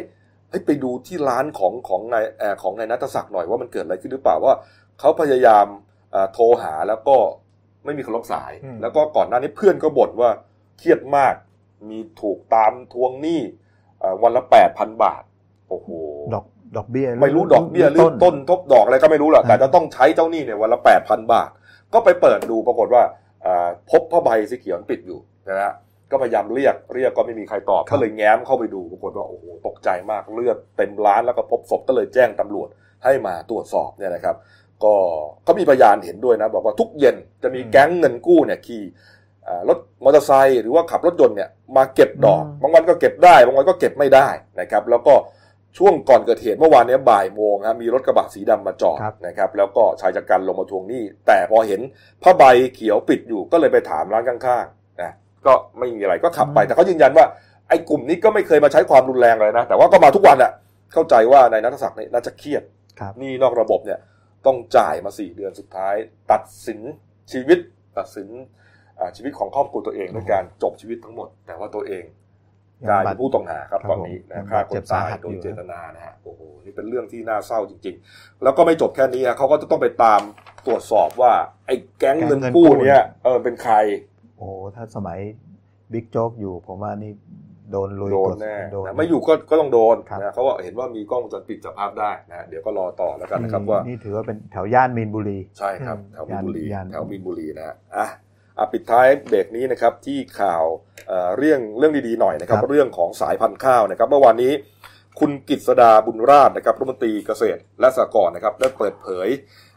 [0.50, 4.54] ให้ไปดูที่ร้านของของนายเอ่อของนายนัทศักดิ์หน่อยว่ามันเกิดอะไรขึ้นหรือเปล่าว่า
[5.00, 5.66] เขาพยายาม
[6.12, 7.16] เอ่อโทรหาแล้วก็
[7.84, 10.30] ไม่มีคนรับสายอืมแล้วก็ก่อนหน้านี้เพื่อนก็บ่นว่า
[10.78, 11.34] เครียดมาก
[11.88, 13.40] มีถูกตามทวงหนี้
[14.00, 15.22] เอ่อวันละแปดพันบาท
[15.68, 15.88] โอ้โห
[16.34, 16.44] ดอก
[16.76, 21.50] ดอกเบี้ยไม่รู้ดอกเบี้ยหรือต้นทบดอกอะไรก็ไม่รู้แหละอ่าแต่จะต้องใช้เจ้าหนี้เนี่ยวันละแปดพันบาท
[21.94, 23.12] ก็ไปเปิดดูปรากฏว่าอ่า
[23.90, 25.72] พบผ้าใบสีเขียวปิดอยู่นะฮะ
[26.10, 32.68] ก็พยายามเรียกเรียกก็ไม่มีใครตอบก็เลยแง้มเข้าไปดูปรากฏว่าโอ้โหตกใจมากเลือดเต็มร้านแล้วก็พบศพก็เลยแจ้งตำรวจ
[33.04, 34.36] ให้มาตรวจสอบเนี่ยนะครับ
[34.84, 34.94] ก็
[35.46, 38.82] ก็มีพยานเห็นด้วยนะ บอกว่าทุกเย็นจะมีแก๊งเงินกู้เนี่ยขี่
[39.46, 44.28] อ่ารถมอเตอร์ไซค์หรือว่าขับรถยนต์เนี่ยมาเก็บดอก บางวันก็เก็บได้ บางวันก็เก็บไม่ได้
[44.60, 45.14] นะครับ แล้วก็
[45.78, 51.80] ช่วงก่อนเกิดเหตุเมื่อวานเนี้บ่ายโมงครับมีรถกระบะสีดำมาจอดครับนะครับแล้วก็ชายจัดการลงมาทวงหนี้ แต่พอเห็น
[52.22, 52.44] ผ้าใบ
[52.74, 55.12] เขียวปิดอยู่ก็เลยไปถามร้านข้างๆนะ
[55.46, 57.24] ก็ไม่มีอะไรก็ขับไปแต่เขายืนยันว่า
[57.68, 60.52] ไอ้กลุ่มนี้ก็ไม่เคยมาใช้ความรุนแรงเลยนะ แต่ว่าก็มาทุกวันอะ
[60.92, 62.62] เข้าใจว่านายนัทศักดิ์เนี่ยน่าจะเครียด
[63.00, 63.98] ครับหนี่นอกระบบเนี่ย
[64.46, 65.94] ต้องจ่ายมาสี่เดือนสุดท้าย
[66.32, 66.80] ตัดสิน
[67.32, 67.58] ชีวิต
[67.98, 68.28] ตัดสิน
[68.98, 72.04] อ่าชีวิตของครอบครัวตัวเองด้วยการจบชีวิตทั้งหมด แต่ว่าตัวเอง
[72.88, 80.20] กลายเป็นผู้ต้องหาครับครับตอนนี้ผมนะฆ่าคเจ็นบสาตายหัสโดยอยู่เจตนานะฮะโอ้โหนี่เป็นเรื่องที่น่าเศร้าจริง ๆ แล้วก็ไม่จบแค่นี้ฮะเขาก็จะต้องไปตาม
[80.66, 81.32] ตรวจสอบว่า
[81.66, 83.74] ไอ้แก๊งเงินกู้เนี่ยเออเป็นใคร
[84.36, 85.18] โอ้โหถ้าสมัย
[85.92, 87.12] บิ๊กโจ๊กอยู่ผมว่านี่
[87.72, 98.08] โดนลุยโดนตรวจแน่โดนนะไม่อยู่ก็ก็ต้องโดนครับนะเขาว่าเห็นว่ามีกล้องวงจรปิดจับภาพได้นะเดี๋ยวก็รอต่อแล้วกันนะครับว่านี่ถือว่าเป็นแถวย่านมีนบุรี ใช่ครับอืมแถวมีนบุรีย่านแถวมีนบุรีนะฮะอะอะ
[98.72, 100.64] ปิดท้ายเบรกนี้นะครับที่ข่าว
[101.08, 104.52] เอ่อเรื่องเรื่องดีๆหน่อยนะครับครับ เรื่องของสายพันธุ์ข้าวนะครับเมื่อวานนี้
[105.20, 109.28] คุณกิษดาบุญราชนะครับรัฐมนตรีเกษตรและสหกรณ์นะครับได้เปิดเผย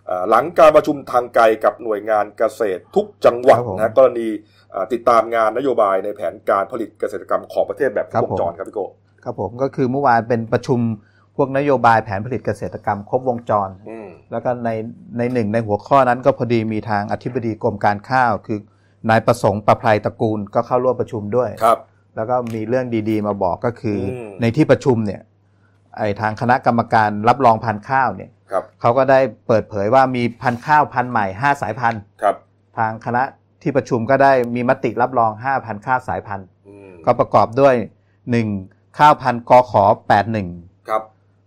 [0.08, 4.28] เอ่อหลังการประชุมทางไกลกับหน่วยงานเกษตรทุกจังหวัดครับผมนะกรณี
[4.72, 8.82] เอ่อติดตามงานนโยบายในแผนการผลิตเกษตรกรรมของประเทศแบบครบวงจรครับพี่โก
[9.24, 10.80] ครับผมก็คือเมื่อวานเป็นประชุม
[11.36, 14.70] พวกนโยบายแผนผลิตเกษตรกรรมครบวงจรอืมแล้วก็ใน
[15.18, 18.60] ในหนึ่งในหัวข้อนั้นก็พอดีมีทางอธิบดีกรมการข้าว คือ
[19.10, 21.78] นายประสงค์ประไพรตระกูลก็เข้าร่วมประชุมด้วยครับ
[22.16, 25.22] แล้วก็มีเรื่องดีๆ มาบอกก็คืออมในที่ประชุมเนี่ย
[25.98, 32.36] ไอทางคณะกรรมการรับรองพันธุ์ข้าวเนี่ยครับเขาก็ได้เปิดเผยว่ามีพันธุ์ข้าวพันธุ์ใหม่5สายพันธุ์ครับ
[32.78, 33.24] ทางคณะ
[33.62, 37.76] ที่ประชุมก็ได้มีมติรับรอง5พันธุ์ข้าวสายพันธุ์อืมก็ประกอบด้วย
[38.42, 38.98] 1.
[38.98, 39.84] ข้าวพันธุ์กขอ
[40.38, 41.02] 81ครับ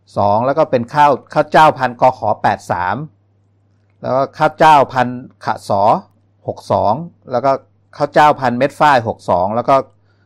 [0.07, 2.29] 2 แล้วก็เป็นข้าวข้าวเจ้าพันธุ์กขอ
[3.17, 5.83] 83 แล้วก็ข้าวเจ้าพันธุ์ขะสอ
[6.57, 7.53] 62 แล้วก็
[7.97, 9.75] ข้าวเจ้าพันธุ์เม็ดฝ้าย 62 แล้วก็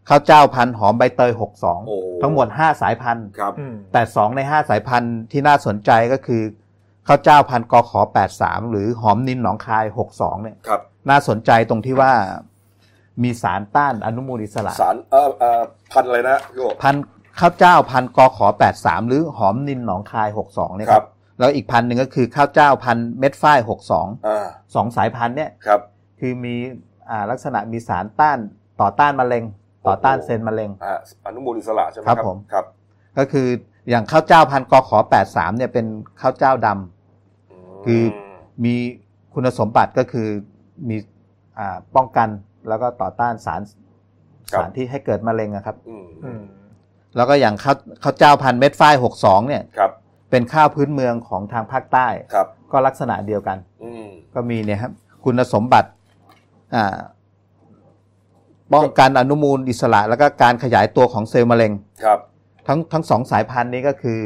[0.08, 1.46] ข้าวเจ้าพันธุ์หอมใบเตยโอ้
[1.84, 6.42] 62 ทั้งหมด 5 สายพันธุ์ครับอืมแต่ 2 ใน 5 สายพันธุ์ที่น่าสนใจก็คือ
[7.06, 8.00] ข้าวเจ้าพันธุ์กขอ
[8.36, 12.12] 83 หรือหอมนินหนองคาย 62 เนี่ยครับน่าสนใจตรงที่ว่า
[13.22, 15.60] มีสารต้านอนุมูลอิสระ สารเอ่อเอ่อ
[15.92, 17.04] พันธุ์อะไรนะพี่โกพันธุ์
[17.40, 18.46] ข้าวเจ้าพันธุ์กขอ
[18.78, 23.58] 83หรือหอมนินหนองคาย62เนี่ยคครัรับบแล้วอีกพันธุ์หนึ่งก็คือข้าวเจ้าพันธุ์เม็ดฝ้าย
[23.92, 25.80] 62อ่าสองสายพันธุ์เนี่ยครับ
[26.20, 26.54] คือมี
[27.10, 28.38] อ่าลักษณะมีสารต้าน
[28.80, 29.44] ต่อต้านมะเร็ง
[29.86, 30.94] ต่อต้านโอ้โหเซลล์มะเร็งอ่า
[31.26, 32.64] อนุมูลอิสระใช่ไหมครับผมครับ
[33.18, 33.46] ก็คือ
[33.88, 34.98] อย่างข้าวเจ้าพันธุ์กขอ
[35.28, 35.86] 83เนี่ยเป็น
[36.20, 38.02] ข้าวเจ้าดำคือ
[38.64, 38.74] มี
[39.34, 40.28] คุณสมบัติก็คือ
[40.88, 40.96] มี
[41.58, 42.28] อ่าป้องกัน
[42.68, 43.60] แล้วก็ต่อต้านสาร
[44.52, 46.42] สารที่ให้เกิดมะเร็งอะครับอืมอืม
[47.16, 49.90] แล้วก็อย่างข้าวข้าวเจ้าพันธุ์เม็ดฝ้าย62เนี่ยครับ
[50.30, 54.92] เป็นข้าวพื้นเมืองของทางภาคใต้ ครับ ก็ลักษณะเดียวกัน อืมก็มีเนี่ยครับ
[55.24, 55.88] คุณสมบัติ
[56.74, 56.98] อ่า
[58.74, 61.72] ป้องกันอนุมูลอิสระ แล้วก็การขยายตัวของเซลล์มะเร็ง
[62.04, 62.18] ครับ
[62.66, 64.18] ทั้งทั้งสองสายพันธุ์นี้ก็คือ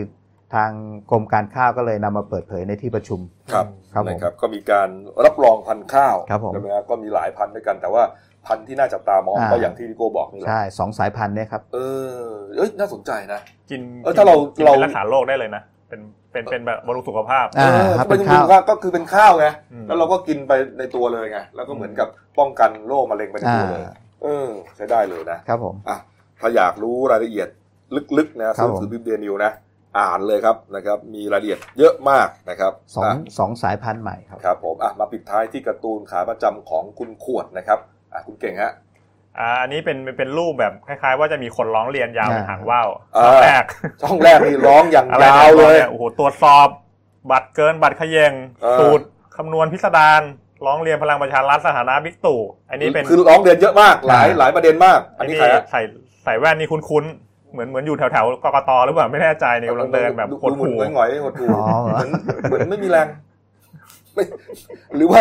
[0.55, 0.71] ทาง
[1.11, 3.21] กรมการข้าวก็เลยนำมาเปิดเผยในที่ประชุม
[3.53, 4.89] ครับครับผม นะครับก็มีการ
[5.25, 8.03] รับรองพันธุ์ข้าวครับผม ใช่ไหมครับก็มีหลายพันธุ์ด้วยกันแต่ว่า
[8.47, 11.79] พันธุ์ที่น่าจับตามองอ่าก็อย่างที่พี่โกบอกนี่แหละใช่สองสายพันธุ์เนี่ยครับเอ
[12.17, 12.21] อ
[12.57, 16.01] เอ้ยน่าสนใจนะกินเออถ้าเรากินเราเป็นรักษาโรคได้เลยนะเป็น
[16.33, 23.85] เป็นเป็นแบบบำรุงสุขภาพอ่าเออครับเป็นเป็นข้าข้าววก็คือเป็นข้าวไงอืมแล้วเราก็กินไปในตัวเลยไงแล้วก็เหมือนกับป้องกันโรคมะเร็งไปในอ่าตัวเลย
[24.23, 25.99] เออใช้ได้เลยนะครับผมอะ
[26.41, 27.49] ถ้าอยากรู้รายละเอียด
[28.19, 29.53] ลึกๆนะครัซื้บอผมถือพิมพ์เดนิวนะ
[29.99, 37.79] อ่านเลยครับนะครับมีรายละเอียดเยอะมากนะครับสองอะสองสายพันธุ์ใหม่ครับครับผมอะมาปิดท้ายที่การ์ตูนขาประจำของคุณขวดนะครับ
[38.13, 38.73] อะคุณเก่งฮะ
[39.39, 43.65] อ่าอันนี้เป็นเป็นรูปแบบคล้ายๆ ว่าจะมีคนร้องเรียนยาวเป็นอ่าหางว่าวอ่าตอนแรก
[44.03, 46.69] ช่องแรกนี่ร้องอย่างอะไรยาวเลยนี่โอ้โหตรวจสอบ
[47.31, 49.05] บัตรเกินบัตรเขยงเออสูตร
[49.37, 50.23] คำนวณพิสดาร
[50.67, 55.81] ร้องเรียนพลังประชารัฐสถานะบิ๊กตู่อันนี้เป็นคือร้องเรียนเยอะมากหลายอ่าหลายประเด็นมาก อัอันนนี้นี้ใครฮะใส่
[56.25, 57.05] ใส่แว่นนี่คุ้น
[57.53, 63.07] เหมือนเหมือนอยู่แถวแถวๆกกตหรือเปล่าไม่แน่ใจเนี่ยกำลังเดินแบบดูปวดเหมืหูอนหงอยๆหดหูอ๋อเหรอเหมือนเหมือนไม่มีแรง
[64.15, 64.25] ไม่
[64.97, 65.21] หรือว่า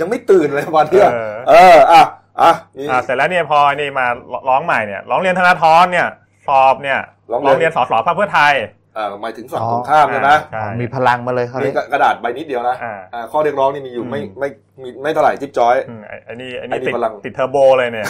[0.00, 2.02] ยังยังไม่ตื่นเลยวันเนี้ยเออเอออะ
[2.40, 4.06] อะนี่อ่าเสร็จแล้วเนี่ยพอนี่มา
[4.48, 6.06] ร้องใหม่เนี่ยร้องเรียนธนาธรเนี่ย
[6.48, 8.74] สอบเนี่ยร้องเรียนร้องเรียนสสพรรคเพื่อไทยอ่า
[9.20, 14.48] หมายถึงฝั่งตรงข้ามเลยนะใช่มีพลังมาเลยเขานี่เลยกระดาษใบนิดเดียวนะอ่าอ่าข้อเรียกร้องนี่มีอยู่อืมไม่ไม่
[14.82, 18.08] มีไม่เท่าไหร่จิ๊บจ้อยอืมไอ้ไอ้นี่ไอ้ไอ้นี่นี่ติดพลังติดเทอร์โบเลยเนี่ย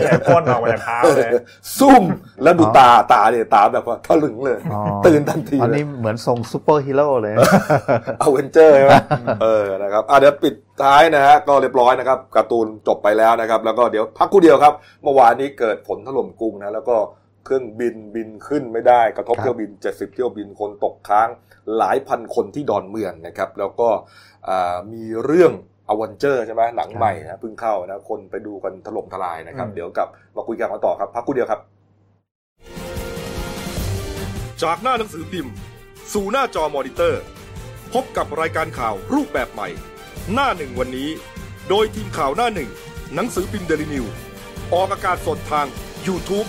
[0.00, 1.30] เนี่ยพ่นออกมาจากเท้าเลย
[1.78, 2.02] ซุ่ม
[2.42, 7.34] แล้วดูตาตาเนี่ยตาแบบว่าทะลึงเลยอ๋อตื่นทันทีอันเลยนี้เหมือนทรงซูเปอร์ฮีโร่เลย
[8.20, 8.94] อเวนเจอร์ใช่ไหม
[9.42, 16.96] เออนะครับอะเดี๋ยวปิดท้ายนะฮะก็เรียบร้อยนะครับการ์ตูนจบไปแล้วนะครับ แล้วก็เดี๋ยวพักครู่เดียวครับ เมื่อวานนี้เกิดฝนถล่มกรุงนะแล้วก็
[17.44, 21.28] เครื่องบินบินขึ้นไม่ได้กระทบครับเที่ยวบิน 70 เที่ยวบินคนตกค้าง
[21.76, 23.88] หลายพันคนที่ดอนเมืองนะครับ แล้วก็
[24.48, 25.52] อ่ามีเรื่อง
[25.88, 31.60] อเวนเจอร์ใช่ไหมหนังใหม่นะเพิ่งเข้านะคนไปดูกันถล่มทลายนะครับอืมเดี๋ยวกลับมาคุยกันต่อครับ พักครู่เดียวครับ
[34.62, 35.52] จากหน้าหนังสือพิมพ์
[36.12, 37.22] สู่หน้าจอมอนิเตอร์
[37.92, 39.68] พบกับรายการข่าวรูปแบบใหม่
[40.32, 41.08] หน้าหนึ่งวันนี้
[41.68, 42.70] โดยทีมข่าวหน้าหนึ่ง
[43.14, 44.04] หนังสือพิมพ์เดลิวิว
[44.74, 45.66] ออกอากาศสดทาง
[46.06, 46.48] YouTube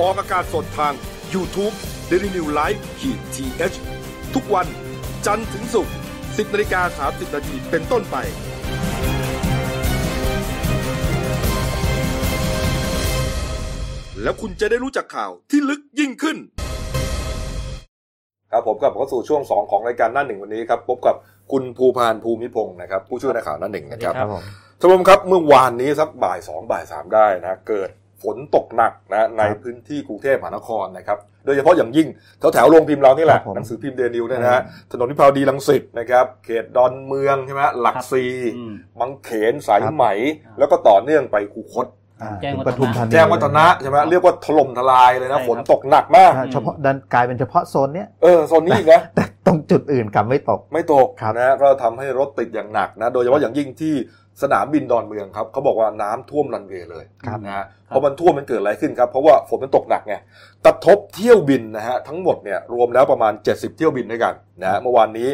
[0.00, 0.94] ออกอากาศสดทาง
[1.34, 1.74] YouTube
[2.10, 3.46] d e l i n e w l i v e ขีดที
[4.34, 4.66] ทุกวัน
[5.26, 8.16] จันทร์ถึงศุกร์10นาฬิกา30นาทีเป็นต้นไป
[14.22, 16.36] แล้วคุณจะได้รู้จักข่าวที่ลึกยิ่งขึ้น
[18.50, 21.16] ครับผมกลับเข้าสู่ช่วง 2 ของรายการหน้าหนึ่งวันนี้ครับพบกับ
[21.52, 24.42] คุณภูพานภูมิพงศ์นะครับ ผู้ช่วยนักข่าวหน้าหนึ่งนะครับครับผม
[24.80, 27.90] ท่านผู้ชมครับเมื่อวานนี้สักบ่ายสองบ่ายสามได้นะเกิด
[28.22, 32.08] ฝนตกหนักนะในพื้นที่กรุงเทพมหานครนะครับโดยเฉพาะอย่างยิ่ง
[32.38, 38.24] แถวแถวๆโรงพิมพ์เรานี่แหละครับผมหนังสือพิมพ์เดนิวเนี่ยนะฮะถนนพิพาวดีรังสิตนะครับเขตดอนเมืองใช่ไหมหลักซี
[38.56, 40.06] อืมบางเขนสายไหม
[40.58, 41.86] แล้วก็ต่อเนื่องไปคูคต
[42.22, 53.94] อ่าแจ้งถึวัฒนะปทุมธานีแจ้งวัฒนะใช่ไหมเรียกว่าถล่มทลายเลยนะใช่ครับฝนตกหนักมากอ่าเฉพาะดันกลายเป็นเฉพาะโซนเนี้ยเออโซนนี้อีกนะแต่ตรงจุดอื่นกลับไม่ตกไม่ตกครับนะก็ทำให้รถติดอย่างหนักนะโดยเฉพาะอย่างยิ่งที่
[54.42, 60.14] สนามบินดอนเมืองครับเขาบอกว่าน้ำท่วมรันเวย์เลยครับนะฮะพอมันท่วมมันเกิดอะไรขึ้นครับ เพราะว่าฝนมันตกหนักไง
[60.66, 65.28] กระทบเที่ยวบินนะฮะทั้งหมดเนี่ยรวมแล้วประมาณ 70 เที่ยวบินด้วยกันนะฮะเมื่อวานนี้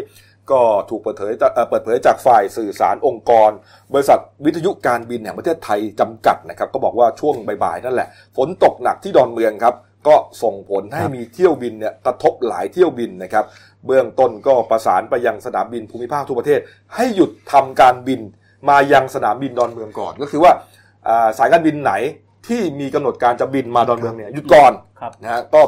[0.51, 3.51] ก็ถูกเปิดเผยจากเอ่อเปิดเผยจากฝ่ายสื่อสารองค์กร
[3.93, 7.35] บริษัทวิทยุการบินแห่งประเทศไทยจำกัดนะครับก็บอกว่าช่วง
[7.65, 9.75] บ่ายๆนั่นแหละ ฝนตกหนักที่ดอนเมืองครับ
[10.09, 13.45] ก็ส่งผลให้ครับมีเที่ยวบินเนี่ยกระทบหลายเที่ยวบินนะครับ
[13.87, 16.61] เบื้องต้นก็ประสานไปยังสนามบินภูมิภาคทั่วประเทศ
[16.95, 18.21] ให้หยุดทำการบิน
[18.69, 20.53] มายังสนามบินดอนเมืองก่อน ก็คือว่า
[21.09, 21.93] อ่าสายการบินไหน
[22.49, 25.61] ที่มีกำหนดการจะบินมาดอนเมืองเนี่ยหยุดก่อนครับนะฮะก็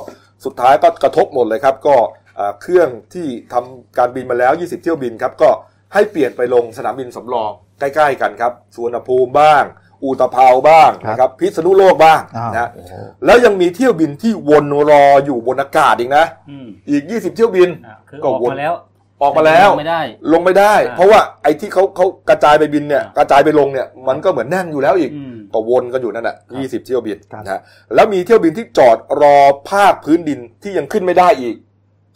[0.45, 1.97] สุดท้ายก็กระทบหมดเลยครับ ก็
[2.39, 5.51] อ่าเครื่องที่ทำการบินมาแล้ว 20 เที่ยวบินครับ ก็
[5.95, 7.51] ให้เปลี่ยนไปลงสนามบินสำรอง
[7.81, 9.65] ใกล้ๆกันครับสุวรรณภูมิบ้าง
[10.05, 12.93] อุตภาวบ้างครับนะครับพิษณุโลกบ้างอ้าวนะฮะโอ้โห
[13.25, 18.75] แล้วยังมีเที่ยวบินที่วนรออยู่บนอากาศอีกนะอืมอีก 20 เที่ยวบินอะคือก็ออกวนมาแล้ว
[19.23, 20.03] ออกมาแล้วไม่ได้
[20.33, 27.61] ลงไม่ได้อ่าเพราะว่าไอ้ที่เขาเขากระจายไปบินเนี่ยอ่ากระจายไปลงเนี่ยมันก็เหมือนแน่นอยู่แล้วอีกอืมก็วนกันอยู่นั่นแหละครับ20เที่ยวบินครับนะฮะ
[27.95, 29.39] แล้วมีเที่ยวบินที่จอดรอ
[29.71, 31.57] ภาคพื้นดินที่ยังขึ้นไม่ได้อีก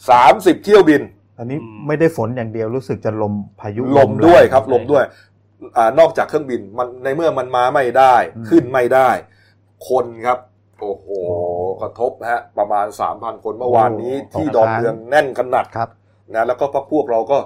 [0.03, 1.03] 30เที่ยวบิน
[1.39, 5.05] อันนี้อืมไม่ได้ฝนอย่างเดียวรู้สึกจะลมพายุลมด้วยแงครับลมด้วย
[5.77, 9.11] อ่านอกจากเครื่องบินมันในเมื่อมันมาไม่ได้อืมขึ้นไม่ได้
[9.89, 10.39] คนครับ
[10.81, 11.07] โอ้โห
[11.81, 15.89] กระทบฮะประมาณ 3,000 คนเมื่อวานนี้ที่ดอนเมืองแน่นขนาดครับ
[16.33, 17.39] นะแล้วก็พวกพวกเราก็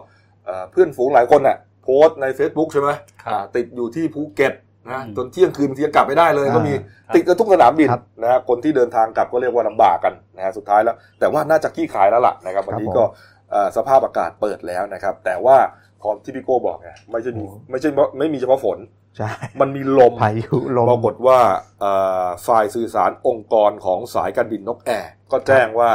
[0.44, 2.90] เอ่อเพื่อนฝูงหลายคนน่ะโพสต์ใน Facebook ใช่ไหม
[3.24, 4.52] ครับอ่าติดอยู่ที่ภูเก็ต
[4.90, 13.04] นะอืมจนเที่ยงคืนบางทียังกลับไม่ได้เลยอ่าก็มีครับติดกันทุกสนามบินครับนะฮะคนที่เดินทางกลับก็เรียกว่าลำบากกันนะฮะสุดท้ายแล้ว แต่ว่าน่าจะขี้ขายแล้วล่ะนะครับวันนี้ครับผมก็
[13.50, 15.56] เอ่อสภาพอากาศเปิดแล้วนะครับ แต่ว่า
[16.00, 18.78] พอที่พี่โก้บอกไงไม่ใช่มีโอ้ไม่ใช่ไม่มีเฉพาะฝน
[19.18, 21.38] ใช่มันมีลมพายุลมปรากฏว่า
[21.80, 21.92] เอ่
[22.24, 25.90] อฝ่ายสื่อสารองค์กรของสายการบินนกแอร์ก็แจ้งว่า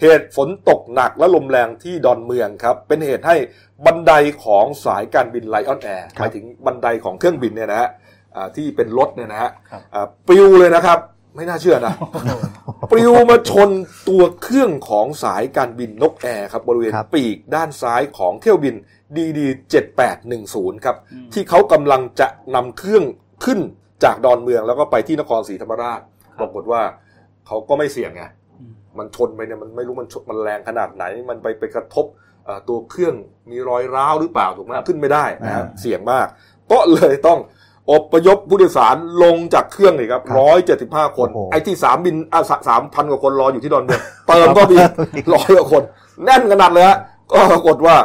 [0.00, 3.36] เหตุฝนตกหนักและลมแรงที่ดอนเมืองครับ เป็นเหตุให้
[3.86, 4.12] บันได
[4.44, 7.90] ของสายการบินไลออนแอร์ครับหมายถึงบันไดของเครื่องบินเนี่ยนะฮะ
[8.36, 10.98] อ่าที่เป็นรถเนี่ยนะฮะครับอ่าปลิวเลยนะครับ
[11.36, 11.94] ไม่น่าเชื่อนะ
[12.90, 13.70] ปลิวมาชน
[14.08, 18.74] ตัวเครื่องของสายการบินนกแอร์ครับบริเวณครับปีกด้านซ้ายของเที่ยวบิน
[19.16, 19.40] DD
[20.16, 23.04] 7810ครับอืมที่เขากำลังจะนำเครื่อง
[23.44, 23.60] ขึ้น
[24.04, 26.00] จากดอนเมืองแล้วก็ไปที่นครศรีธรรมราช
[26.38, 26.82] ปรากฏว่า
[27.46, 28.37] เขาก็ไม่เสี่ยงไงอื
[28.98, 32.06] มมันชนไปเนี่ยมันไม่รู้มันชนมันแรงขนาดไหน มันไปไปกระทบ
[32.44, 33.14] เอ่อตัวเครื่อง
[33.50, 36.26] มีรอยร้าวหรือเปล่าถูกไหมขึ้นไม่ได้นะฮะอ่าเสี่ยงมาก
[36.72, 37.38] ก็เลยต้อง
[37.92, 44.76] อพยพผู้โดยสารลงจากเครื่องเลยครับครับร้อยเจ็ดสิบห้าคนโอ้โหไอ้ที่สามบินอะสามพันกว่าคนรออยู่ที่ดอนเมืองเติมก็มี
[45.34, 45.82] ร้อยกว่าคน
[46.24, 46.98] แน่นขนาดเลยฮะ
[47.32, 47.96] ก็ปรากฏว่า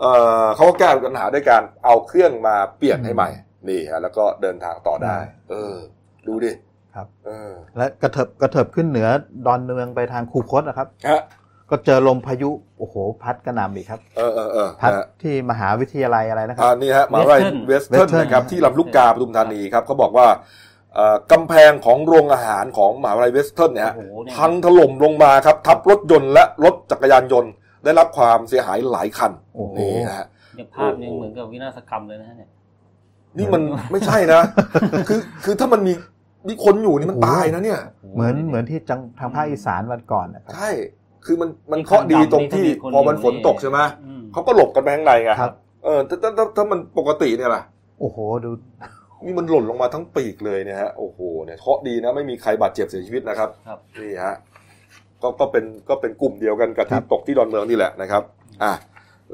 [0.00, 3.28] เอ่อเขาก็แก้ปัญหาด้วยการเอาเครื่องมาเปลี่ยนให้ใหม่
[3.68, 5.16] นี่ฮะแล้วก็เดินทางต่อได้
[5.50, 5.74] เออ
[6.26, 6.52] ดูดิ
[6.94, 9.08] ครับเออและกระเถิบกระเถิบขึ้นเหนือ
[9.46, 11.22] ดอนเมืองไปทางคูคตนะครับฮะ
[11.70, 20.26] ก็เจอลมพายุโอ้โห พัดกระหน่ำอีกครับเออเออเออพัดนะฮะที่มหาวิทยาลัยอะไรนะครับอ่านี่ฮะมหาวิทยาลัยเวสเทิร์น Western นะครับนะที่ลำลูกกาปทุมธานีครับเขาบอกว่า
[20.94, 27.50] เอ่อกำแพงของโรงอาหารของมหาวิทยาลัยเวสเทิร์นเนี่ยฮะโอ้โหเนี่ยพังถล่มลงมาครับ ทับรถยนต์และรถจักรยานยนต์
[27.84, 32.48] ได้รับความเสียหายหลายคันโอ้โหนี่นะฮะเนี่ยภาพเนี่ยเหมือนกับวินาศกรรมเลยนะฮะเนี่ย
[33.38, 34.40] นี่มันไม่ใช่นะ
[35.08, 35.92] คือคือถ้ามันมี
[36.48, 37.80] มีคนอยู่นี่มันตายนะเนี่ย
[38.14, 40.70] เหมือนเหมือนที่จังทางภาคอีสานวันก่อนนะครับใช่
[41.24, 45.52] คือมันมันเคราะห์ดีตรงที่พอมันฝนตกใช่ไหมอืมเขาก็หลบกันไปข้างในไงครับ
[45.84, 47.62] เออถ้าถ้าถ้าถ้ามันปกติเนี่ยล่ะ
[48.00, 48.50] โอ้โหดู
[49.24, 54.34] นี่มันหล่นลงมาทั้งปีกเลยเนี่ยฮะโอ้โหเนี่ยเคราะห์ดีนะไม่มีใครบาดเจ็บเสียชีวิตนะครับครับนี่ฮะ
[55.22, 58.22] ก็ก็เป็นก็เป็นกลุ่มเดียวกันกับที่ตกที่ดอนเมืองนี่แหละนะครับ
[58.62, 58.72] อะ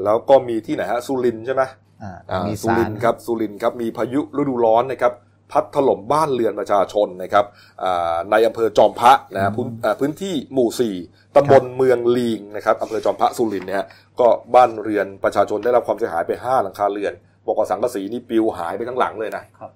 [0.04, 1.62] แล้วก็มีที่ไหนฮะสุรินทร์ใช่ไหม
[2.02, 5.12] อ่าอ่ามีสุสาริรนทร์ครับสุรินทร์ครับมีพายุฤดูร้อนนะครับ
[5.52, 7.44] พัดถล่มบ้านเรือนประชาชนนะครับ
[7.82, 10.94] อ่าในอำเภอจอมพระนะฮะพื้นอ่าพื้นที่หมู่สี่
[11.36, 13.86] ตำบลเมืองลีงนะครับอำเภอจอมพระสุรินทร์เนี่ยฮะ
[14.20, 17.12] ก็บ้านเรือนประชาชนได้รับความเสียหายไปห้าหลังคาเรือน
[17.46, 19.70] บอกว่าสังกะสีนี่ปลิวหายไปทั้งหลังเลยนะครับ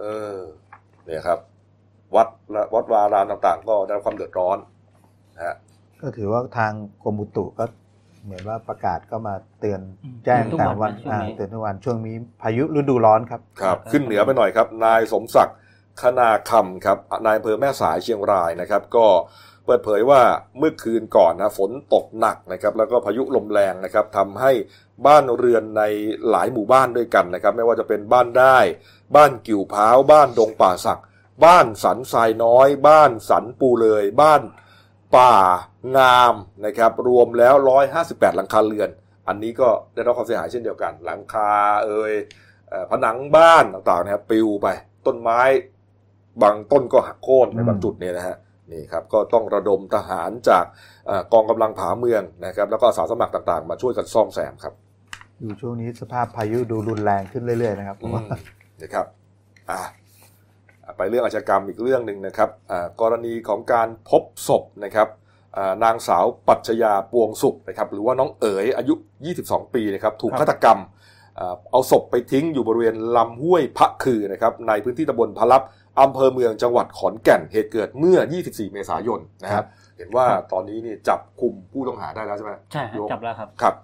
[0.00, 0.04] เอ
[0.34, 0.36] อ
[1.06, 1.38] เนี่ยครับ
[2.16, 4.58] วัดและวัดวารามต่าง ๆ ก็ได้รับความเดือดร้อน
[5.36, 5.56] นะฮะ
[6.00, 7.64] ก็ถือว่าทางกรมอุตุก็
[8.24, 15.58] เหมือนว่าประกาศก็มาเตือนอืมแจ้งทุกแต่วันวันนะช่วงอ่านี้เตือนทุกวันช่วงนี้พายุฤดูร้อนครับครับ ขึ้นเหนือไปหน่อยครับ นายสมศักดิ์
[16.02, 19.06] คณาคำครับนายอำเภอแม่สายเชียงรายนะครับ ก็
[19.66, 20.20] เปิดเผยว่า
[20.58, 24.52] เมื่อคืนก่อนนะฝนตกหนักนะครับแล้วก็พายุลมแรงนะครับทำให้
[25.06, 25.82] บ้านเรือนใน
[26.30, 28.58] หลายหมู่บ้านด้วยกันนะครับ ไม่ว่าจะเป็นบ้านได้
[29.16, 31.00] บ้านกิ่วพร้าวบ้านดงป่าสัก
[31.44, 34.40] บ้านสันทรายน้อย บ้านสันปูเลย บ้าน
[35.16, 35.34] ป่า
[35.96, 37.54] งามนะครับรวมแล้ว
[37.96, 38.90] 158 หลังคาเรือน
[39.28, 41.50] อันนี้ก็ได้รับความเสียหายเช่นเดียวกัน หลังคา
[41.84, 42.12] เอ่ย
[42.68, 44.68] เอ่อผนังบ้านต่างๆนะครับปลิวไป
[45.06, 45.40] ต้นไม้
[46.42, 48.36] บางต้นก็หักโค่นในอืมบางจุดเนี่ยนะฮะ
[48.72, 50.64] นี่ครับก็ต้องระดมทหารจาก
[51.06, 54.74] เอ่อกองกำลังผาเมืองนะครับแล้วก็อาสาสมัครต่างๆ มาช่วยกันซ่อมแซมครับ
[55.40, 58.22] อยู่ช่วงนี้สภาพพายุดูรุนแรงขึ้นเรื่อยๆนะครับผมว่า
[58.82, 59.06] นะครับ
[59.70, 59.80] อะ
[61.02, 65.08] ไปเรื่องอาชญากรรมอีกเรื่องหนึ่งนะครับอ่ากรณีของการพบศพนะครับ
[65.56, 68.94] อ่านางสาวปัชญาปวงสุขนะครับหรือว่าน้องเอ๋ยอายุ
[69.34, 70.78] 22 ปีนะครับถูกครับฆาตกรรม
[71.38, 75.62] อ่าเอาศพไปทิ้งอยู่บริเวณลำห้วยพระคือนะครับในพื้นที่ตำบลพะลับ
[76.00, 79.66] อำเภอเมืองจังหวัดขอนแก่นเหตุเกิดเมื่อ 24 เมษายนนะคครัรับบ
[79.98, 83.74] เห็นว่าตอนนี้นี่จับกลุ่มผู้ต้องหาได้แล้วใช่ไหมใช่ฮะยกจับแล้วครับครับ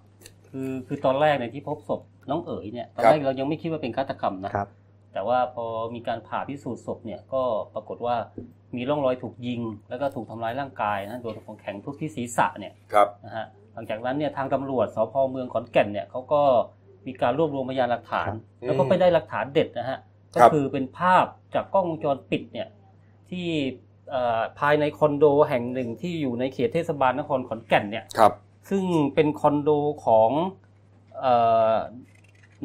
[0.50, 2.00] คือคือตอนแรกเนี่ยที่พบศพ
[2.30, 4.68] น้องเอ๋ยเนี่ยตอนครับแรกเรายังไม่คิดว่าเป็นฆาตกรรมนะครับ
[5.18, 7.42] แต่ว่าพอมีการผ่าพิสูจน์ศพเนี่ยก็
[7.74, 8.16] ปรากฏว่า
[8.76, 16.42] มีร่องรอยถูกยิง แล้วก็ถูกทำร้ายร่างกายนะโดนของแข็งทุบที่ศีรษะเนี่ยครับนะฮะหลังจากนั้นเนี่ยทางตำรวจสพเมืองขอนแก่นเนี่ยเขาก็
[17.06, 19.98] มีการรวบรวมพยานหลักฐานครับแล้วก็ไปได้หลักฐานเด็ดนะฮะ
[20.34, 22.68] ก็ครับคือเป็นภาพจากกล้องวงจรปิดเนี่ย
[23.30, 23.46] ที่
[24.10, 28.32] เอ่อภายในคอนโดแห่งหนึ่งที่อยู่ในเขตเทศบาลนครขอนแก่นเนี่ยครับ
[28.70, 29.70] ซึ่งเป็นคอนโด
[30.04, 30.30] ของ
[31.20, 31.26] เอ
[31.72, 31.74] อ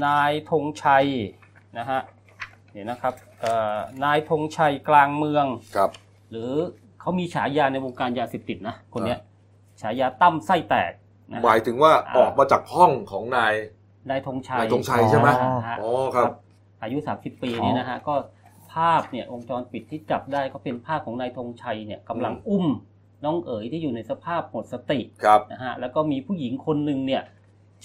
[0.06, 1.08] นายธงชัย
[1.80, 2.02] นะฮะ
[2.74, 5.90] เนี่ยนะครับเอ่อนายธงชัยกลางเมืองครับ
[6.32, 6.52] หรือ
[7.02, 9.20] เขามีฉายาในวงการยาเสพติดนะคนเนี้ย
[9.82, 10.92] ฉายาตั้มไส้แตก
[11.32, 13.54] นะหมายถึงว่าอ่าออกมาจากห้องของนาย
[14.10, 16.32] นายธงชัยนายธงชัยใช่ไหมอ่าฮะอ๋อครับ
[16.82, 18.14] อายุ 30 ปีเนี่ยนะฮะก็
[18.74, 22.68] ภาพเนี่ยวงจรปิดที่จับได้ก็เป็นภาพของนายธงชัยเนี่ยกำลังอุ้ม
[23.26, 27.24] น้องเอ๋ยที่อยู่ในสภาพหมดสติครับนะฮะแล้วก็มีผู้หญิงคนหนึ่งเนี่ย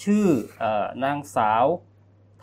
[0.03, 0.25] ชื่อ
[0.59, 1.65] เอ่อนางสาว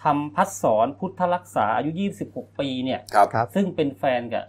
[0.02, 1.90] ธรรมพัฒสอนพุทธรักษาอายุ
[2.26, 4.44] 26 ปีเนี่ยครับครับ ซึ่งเป็นแฟนกับ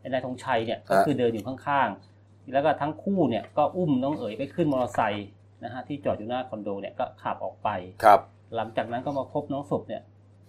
[0.00, 5.28] ไอ้นายธงชัยเนี่ยก็ฮะคือเดินอยู่ข้างๆ แล้วก็ทั้งคู่เนี่ยก็อุ้มน้องเอ๋ยไปขึ้นมอเตอร์ไซค์
[5.64, 7.68] นะฮะที่จอดอยู่หน้าคอนโดเนี่ยก็ขับออกไป
[8.04, 8.20] ครับ
[8.54, 10.02] หลังจากนั้นก็มาพบน้องศพเนี่ย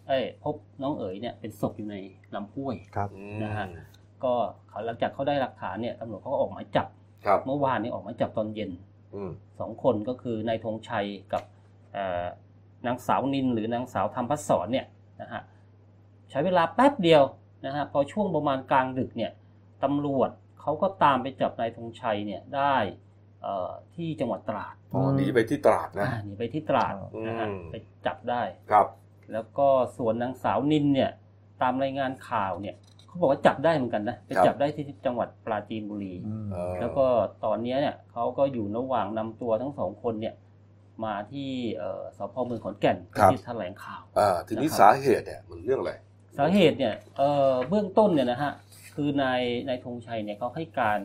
[0.07, 1.95] เอ้ยพบน้องเอ๋ยเนี่ยเป็นศพอยู่ใน
[2.35, 3.09] ลำห้วยครับ
[3.43, 3.65] นะฮะ
[4.23, 4.33] ก็
[4.69, 6.87] เขาหลังจากเขาได้หลักฐานเนี่ยตำรวจเขาก็ออกหมายจับ
[7.25, 8.71] ครับเมื่อวานนี้ออกหมายจับตอนเย็น
[9.15, 11.43] อืมสองคนก็คือนายธงชัยกับ
[11.93, 12.25] เอ่อ
[12.85, 14.85] นางสาวนินหรือนางสาวธรรมพัฒสอนเนี่ย
[15.21, 15.41] นะฮะ
[16.29, 17.23] ใช้เวลาแป๊บเดียว
[17.65, 19.31] นะฮะพอช่วงประมาณกลางดึกเนี่ย
[19.83, 20.29] ตำรวจ
[20.61, 22.75] เขาก็ตามไปจับนายธงชัยเนี่ยได้
[23.41, 26.93] เอ่อที่จังหวัดตราดอ๋อหนีไปที่ตราดนะอ่าหนีไปที่ตราด
[27.27, 28.87] นะฮะอืมไปจับได้ครับ
[29.33, 31.11] แล้วก็ส่วนนางสาวนินเนี่ย
[31.61, 32.75] ตามรายงานข่าวเนี่ย
[33.07, 37.05] เขาบอกว่าจับได้เหมือนกันนะไปครับจับได้ที่จังหวัดปราจีนบุรีอืมเออแล้วก็
[37.45, 40.33] ตอนเนี้ยเนี่ยเขาก็อยู่ระหว่างนำตัวทั้งสองคนเนี่ย
[41.05, 45.93] มาที่เอ่อสพเมืองขอนแก่นครับที่แถลงข่าวอ่าทีนี้นะครับสาเหตุเนี่ยมันเรื่องอะไร
[46.37, 48.51] สาเหตุเนี่ยเอ่อเบื้องต้นเนี่ยนะฮะ
[48.95, 50.99] คือนายนายธงชัยเนี่ยเขาให้การ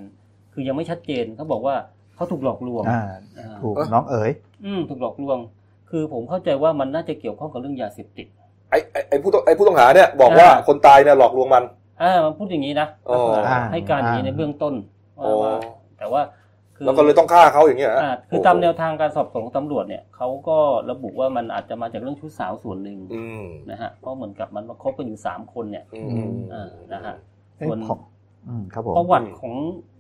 [0.52, 1.76] คือยังไม่ชัดเจนเขาบอกว่า
[2.14, 3.02] เขาถูกหลอกลวงอ่า
[3.38, 4.30] อ่าถูกเอ้ยน้องเอ๋ย
[4.64, 5.38] อืมถูกหลอกลวง
[5.90, 8.26] คือผมเข้าใจว่ามันน่าจะเกี่ยวข้องกับเรื่องยาเสพติด
[8.70, 11.64] ไอ้ไอ้ไอ้ผู้ต้องไอ้ผู้ต้องหาเนี่ยบอกว่าอ่าคนตายเนี่ยหลอกลวงมัน
[12.02, 14.74] อ่ามันพูดอย่างนี้นะอ๋อลักษณะให้การอย่างนี้อ่าในเบื้องต้น
[15.18, 15.54] ว่าอ๋อว่า
[15.98, 16.41] แต่ว่าคือ
[16.84, 20.58] แล้วก็เลยต้องฆ่าเขาอย่างเงี้ยฮะอ่าคือตามแนวทางการสอบสวนของตำรวจเนี่ยเขาก็
[20.90, 27.14] ระบุว่ามันอาจจะมาจากเรื่องชู้สาวส่วนหนึ่งอืมนะฮะเพราะเหมือนกับมันมาคบกันอยู่สามคนเนี่ยอืมอืมอ่านะฮะ
[27.56, 27.98] เอ้ยส่วนของ
[28.48, 29.54] อืมครับผมประวัติของ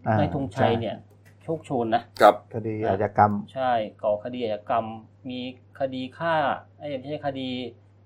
[0.06, 0.96] อ่านนายธงชัยใช่เนี่ย
[1.42, 4.86] โชคโชนนะครับคดีอาชญากรรม ใช่ก่อคดีอาชญากรรม
[5.30, 5.40] มี
[5.80, 6.34] คดีฆ่า
[6.78, 7.48] ไอ้ยไม่ใช่คดี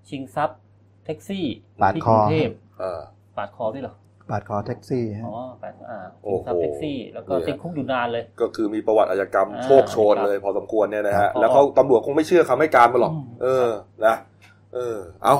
[0.09, 0.59] ชิงทรัพย์
[1.05, 1.45] แท็กซี่
[1.81, 2.49] ปาดที่คกอรุงเทพ
[2.81, 3.01] อ่า
[3.37, 3.95] ปาดคอด้วยเหรอ
[4.29, 13.67] ปาดคอแท็กซี่ฮะอ๋อปาดอ่าโอ้ชิงโหทรัพย์แท็กซี่ แล้วก็เนี่ยติดคุกอยู่นานเลย ก็คือมีประวัติอาชญากรรมอ่าโชกโชนเลยพอสมควรเนี่ยนะครัฮะบแล้วเขาตำรวจคงไม่เชื่อคำให้การมันหรอกอืมเออ
[14.05, 14.15] นะ
[14.73, 15.35] เออ เอา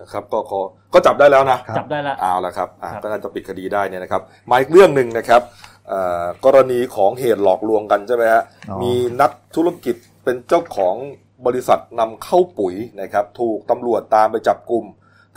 [0.00, 0.60] นะครับก็ขอ
[0.94, 5.42] ก็จับได้แล้วนะครับจับได้ละเอาละครับอะครับก็น่าจะปิดคดีได้เนี่ยนะครับมาอีกเรื่องหนึ่งนะครับ
[5.92, 10.94] อ่ากรณีของเหตุหลอกลวงกันใช่ไหมฮะอ๋อมีนักธุรกิจเป็นเจ้าของ
[11.46, 14.84] บริษัทนำเข้าปุ๋ยนะครับ ถูกตำรวจตามไปจับกลุ่ม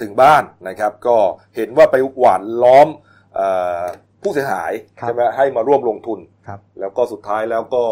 [0.02, 1.18] ถึงบ้านนะครับ ก็
[1.56, 2.88] เห็นว่าไปหวานล้อม
[3.36, 3.48] เอ่
[3.80, 3.82] อ
[4.22, 7.84] ผู้เสียหายครับใช่ไหมให้มาร่วมลงทุนครับแล้วก็สุดท้ายแล้วก็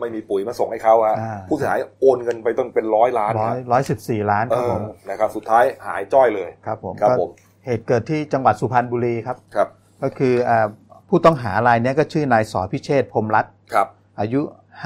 [0.00, 7.30] ไม่มีปุ๋ยมาส่งให้เขาฮะอ่าผู้เสียหายโอนเงินไปต้องเป็นร้อยล้านร้อยนะร้อยสิบสี่ล้านเอครับผอมนะครับสุดท้ายหายจ้อยเลยครับผมครับก็ผม
[7.64, 9.68] เหตุเกิดที่จังหวัดสุพรรณบุรีครับครับ
[10.02, 10.66] ก็คืออ่า
[11.08, 13.86] ผู้ต้องหารายเนี้ยก็ชื่อนายสอพิเชษฐ์พรหมรัตน์ครับ
[14.20, 14.40] อายุ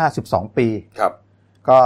[0.06, 1.12] 52 ปีครับ
[1.68, 1.78] ก็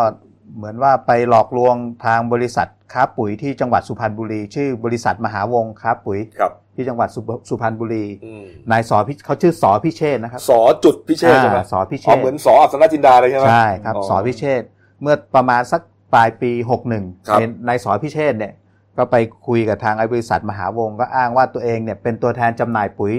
[0.57, 1.75] เหมือนว่าไปหลอกลวง
[2.07, 14.67] ทางบริษัท ค้าปุ๋ยที่จังหวัดสุพรรณบุรี ชื่อบริษัทมหาวงค้าปุ๋ยครับ ที่จังหวัดสุสุพรรณบุรีอืมนายสอพิเขาชื่อสอพิเชษฐ์นะครับสอจุดพิเชษใช่ไหมอ่าสอพิเชอ๋อษฐ์เหมือนสออัศนจินดาเลยใช่ไหมใช่ครับอ๋อสอพิเชษฐ์
[15.03, 15.81] เมื่อประมาณสัก
[16.15, 18.53] ปลายปีครับ61ในนายสอพิเชษฐ์เนี่ย
[18.97, 19.17] ก็ไป
[19.47, 23.15] คุยกับทางไอ้บริษัทมหาวงก็อ้างว่าตัวเองเนี่ยเป็นตัวแทนจำหน่ายปุ๋ย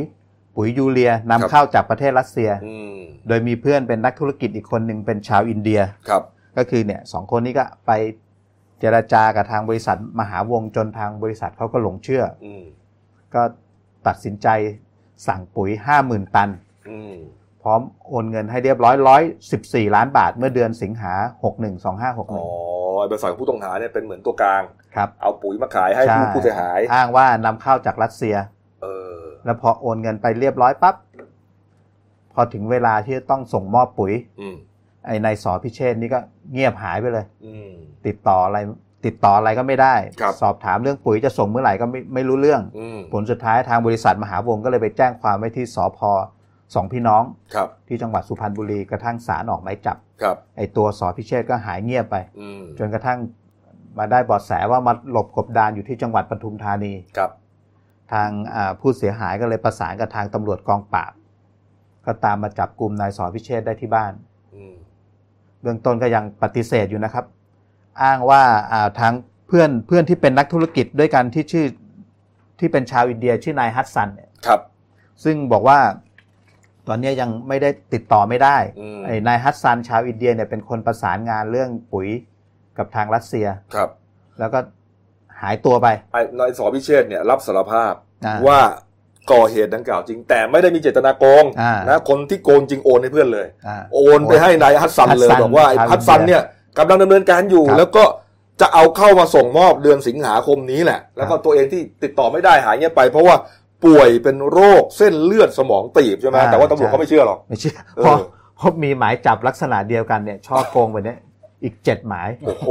[0.56, 2.98] ปุ๋ยยูเรียนำเข้าจากประเทศรัสเซียอืม
[3.28, 6.24] โดยมีเพื่อนเป็นนักธุรกิจอีกคนหนึ่งเป็นชาวอินเดียครับ
[6.58, 7.92] ก็คือเนี่ยสองคนนี้ก็ไป
[8.80, 12.64] เจรจากับทางบริษัทมหาวงจนทางบริษัทเขาก็หลงเชื่ออืม
[13.34, 13.42] ก็
[14.08, 14.48] ตัดสินใจ
[15.28, 15.70] สั่งปุ๋ย
[16.04, 16.50] 50,000ตัน
[16.90, 17.16] อืม
[17.62, 22.48] พร้อมโอนเงินให้เรียบร้อยร้อยสิบสี่ล้านบาทเมื่อเดือนสิงหาหกหนึ่งสองห้าหกหอ๋นึ่อง
[23.00, 24.64] ไอ้บริษัทของผู้ต้องหาเนี่ยเป็นเหมือนตัวกลาง
[24.96, 28.36] ครับเอาปุ๋ยมาขายให้ผู้ผู้เสียหาย อ้างว่านำเข้าจากรัสเซีย
[28.82, 30.96] เออ แล้วพอโอนเงินไปเรียบร้อยปั๊บ
[32.34, 34.56] พอถึงเวลาที่จะต้องส่งมอบปุ๋ยอืม
[35.08, 36.20] ไอ้นายสอพิเชษฐ์นี่ก็
[36.54, 37.72] เงียบหายไปเลยอืม
[38.06, 38.58] ติดต่ออะไร
[39.06, 46.00] ติดต่ออะไรก็ไม่ได้ครับสอบถามเรื่องปุ๋ยจะส่งเมื่อไหร่ก็ไม่ไม่รู้เรื่องอืมผลสุดท้ายทางบริษัทมหาวงก็เลยไปแจ้งความไว้ที่สพ
[46.76, 47.24] สองพี่น้อง
[47.56, 53.18] ครับที่จังหวัดสุพรรณบุรีกระทั่งศาลออกหมายจับครับไอ้ตัวสอพิเชษฐ์ก็หายเงียบไปอืมจนกระทั่ง
[53.98, 57.32] มาได้เบอดแสว่ามาหลบกบดานอยู่ที่จังหวัดปทุมธานีครับ
[58.12, 61.14] ทางอ่าผู้เสียหายก็เลยประสานกับทางตำรวจกองปราบ
[62.06, 64.35] ก็ตามมาจับกลุ่มนายสอพิเชษฐ์ได้ที่บ้านอืม
[65.66, 67.26] เบื้องต้นก็ยังปฏิเสธอยู่นะครับ
[68.04, 69.14] อ้างว่าอ่าทาง
[69.48, 71.66] เพื่อนเพื่อนที่เป็นนักธุรกิจด้วยกันที่ชื่อ
[72.60, 74.62] ที่เป็นชาวอินเดียชื่อนายฮัตซันเนี่ยครับ
[75.24, 75.80] ซึ่งบอกว่า
[76.88, 82.08] ตอนนี้ยังไม่ได้ติดต่อไม่ได้อืมไอ้นายฮัตซันชาวอินเดียเนี่ยเป็นคนประสานงานเรื่องปุ๋ย
[82.78, 83.90] กับทางรัสเซียครับ
[84.40, 84.60] แล้วก็
[85.42, 87.94] หายตัวไปไอ้นายสอพิเชษเนี่ยรับสารภาพ
[88.26, 88.60] อ่าว่า
[89.32, 96.42] ก่อเหตุดังกล่าวจริง แต่ไม่ได้มีเจตนาโกงอ่านะคนที่โกงจริงโอนให้เพื่อนเลยอ่าโอนไปให้นายฮัตซันเลยฮัตซันบอกว่าไอ้ชาวอินเดียฮัตซันเนี่ย
[96.78, 98.04] กำลังดำเนินการอยู่ครับแล้วก็
[98.62, 103.36] จะเอาเข้ามาส่งมอบเดือนสิงหาคมนี้แหละ แล้วก็ตัวเองที่ติดต่อไม่ได้หายเงี้ยไป เพราะว่า
[103.86, 108.18] ป่วยเป็นโรคเส้นเลือดสมองตีบใช่ไหมอ่าแต่ว่าตำรวจใช่เขาไม่เชื่อหรอกไม่เชื่อเออเพราะ
[108.58, 111.18] เพราะมีหมายจับลักษณะเดียวกันเนี่ยช่อโกงไปเนี่ย
[111.64, 112.68] อีกเจ็ดหมายโอ้โห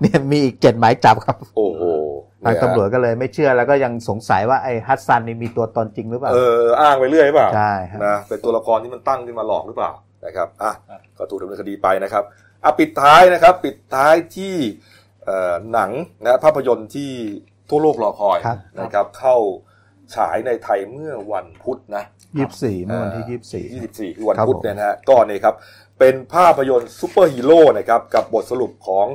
[0.00, 1.82] เนี่ยมีอีกเจ็ดหมายจับครับ โอ้โห
[2.44, 9.92] ทางตำรวจก็เลยไม่เชื่อแล้วก็ยังสงสัยว่าไอ้ฮัตซันนี่มีตัวตนจริงหรือเปล่า เอออ้างไปเรื่อยหรือเปล่าใช่ครับนะเป็นตัวละครที่มันตั้งขึ้นมาหลอกหรือเปล่า
[10.26, 12.24] นะครับอะครับก็ถูกดำเนินคดีไปนะครับ
[12.64, 14.54] อะปิดท้ายนะครับ ปิดท้ายที่
[15.24, 15.90] เอ่อหนัง
[16.24, 17.10] นะภาพยนตร์ที่
[17.70, 19.36] ทั่วโลกรอคอยครับนะครับ เข้า
[20.14, 22.04] ฉายในไทยเมื่อวันพุธนะ
[22.36, 23.64] ยี่สิบสี่เมื่อวันที่ยี่สิบสี่
[24.12, 25.54] 24คือวันครับพุธผมเนี่ยนะฮะก็เนี่ยครับ
[25.98, 29.06] เป็นภาพยนตร์ซูเปอร์ฮีโร่นะครับกับบทสรุปของ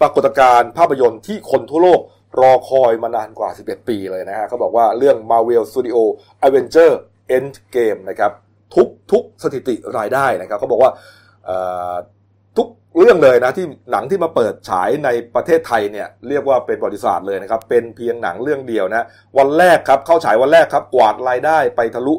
[0.00, 2.00] ปรากฏการณ์ภาพยนตร์ที่คนทั่วโลก
[2.38, 5.98] รอคอยมานานกว่า 11 ปีเลยนะฮะเขาบอกว่าเรื่อง Marvel Studio
[6.46, 6.90] Avenger
[7.36, 8.32] Endgame นะครับ
[8.74, 10.90] ทุกทุกสถิติรายได้นะครับเขาบอกว่า
[11.44, 11.56] เอ่
[11.92, 11.94] อ
[12.56, 12.68] ทุก
[12.98, 19.06] เรื่องเลยนะที่หนังที่มาเปิดฉายในประเทศไทยเนี่ยเรียกว่าเป็นประวัติศาสตร์เลยนะครับเป็นเพียงหนังเรื่องเดียวนะ
[19.38, 22.14] วันแรกครับเข้าฉายวันแรกครับกวาดรายได้ไปทะลุ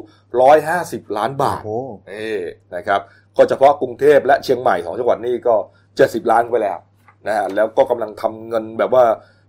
[0.56, 2.38] 150 ล้านบาทโอ้นี่
[2.76, 3.00] นะครับ
[3.36, 5.54] ก็เฉพาะกรุงเทพและเชียงใหม่สองจังหวัดนี้ก็
[5.92, 6.78] 70 ล้านไปแล้ว
[7.26, 9.04] นะฮะแล้วก็กำลังทำเงินแบบว่า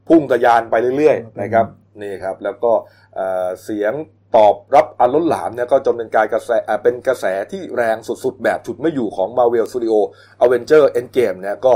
[0.10, 1.66] พุ่งทะยานไปเรื่อยๆนะครับ
[2.02, 2.72] นี่ครับแล้วก็
[3.16, 3.94] เอ่อเสียง
[4.36, 9.96] ตอบรับอันล้นหลามเนี่ยก็จนเป็นการกระแสอ่าเป็นกระแสที่แรงสุดๆ แบบฉุดไม่อยู่ของ Marvel Studio
[10.44, 11.74] Avenger Endgame เนี่ยก็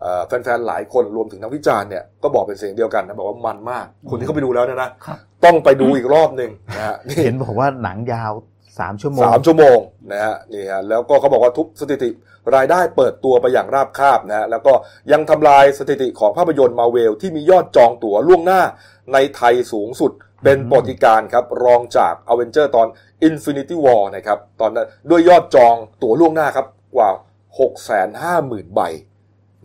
[0.00, 8.32] เอ่อแฟนๆ หลายคนรวมถึงนักวิจารณ์เนี่ยก็บอกเป็นเสียงเดียวกันนะบอกว่ามันมาก คนที่เขาไปดูแล้วเนยนะครับต้องไปดูอีกรอบหนึ่งนะฮะนี่เห็นบอกว่าหนังยาว
[8.78, 9.78] สามชั่วโมงสามชั่วโมง
[10.12, 12.10] นะฮะนี่ฮะแล้วก็เขาบอกว่าทุกสถิติ
[12.54, 14.72] รายได้เปิดตัวไปอย่างราบคาบนะฮะแล้วก็
[15.12, 18.62] ยังทำลายสถิติของภาพยนตร์มาเวล ที่มียอดจองตั๋วล่วงหน้า
[19.12, 20.12] ในไทยสูงสุด
[20.44, 22.86] เป็นประวัติการณ์ครับ รองจาก a v e n g e r ตอน
[23.28, 26.66] Infinity War นะครับ ตอนนั้นด้วยยอดจองตั๋วล่วงหน้าครับ
[26.96, 27.10] กว่า
[27.88, 28.80] 650,000 ใบ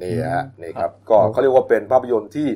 [0.01, 2.47] นี่ฮะนี่ครับ ก็เขาเรียกว่าเป็นภาพยนตร์ที่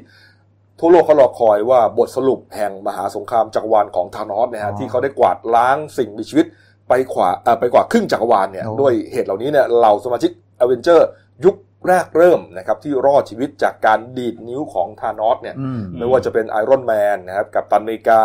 [0.80, 6.46] ทั่วโลกเขารอคอยว่าบทสรุปแห่งมหาสงครามจักรวาลของธานอสนะฮะอ๋อที่เขาได้กวาดล้างสิ่งมีชีวิต
[6.90, 11.08] ไปขวาเอ่อไปกว่าครึ่งจักรวาลเนี่ยโอ้ด้วยเหตุเหล่านี้เนี่ยเหล่าสมาชิกอเวนเจอร์
[11.46, 11.56] ยุค
[11.88, 18.22] แรกเริ่มนะครับที่รอดชีวิตจากการดีดนิ้วของธานอสเนี่ยอืมไม่ว่าจะเป็นไอรอนแมนนะครับกัปตันอเมริกา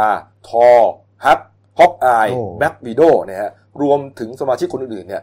[0.49, 0.69] ธอร์
[1.25, 1.41] ฮัลค์
[1.79, 3.51] ฮอว์คอายโอ้แบล็ควิโดว์นะฮะ
[3.83, 5.23] รวมถึงสมาชิกคนอื่นๆเนี่ย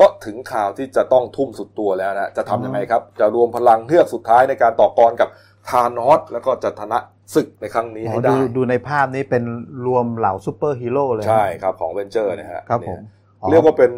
[0.00, 5.28] ก็ถึงคราวที่จะต้องทุ่มสุดตัวแล้วนะจะทำยังไงครับ จะรวมพลังเฮือกสุดท้ายในการต่อกรกับ
[5.68, 6.98] ธานอสแล้วก็จะชนะ
[7.34, 9.44] ศึกในครั้งนี้อ๋อให้ดูได้ดูในภาพนี้เป็น
[9.86, 13.92] รวมเหล่าซูเปอร์ฮีโร่เลยนะใช่ครับของอเวนเจอร์นะฮะครับผมเนี่ยอ๋อเรียกว่าเป็น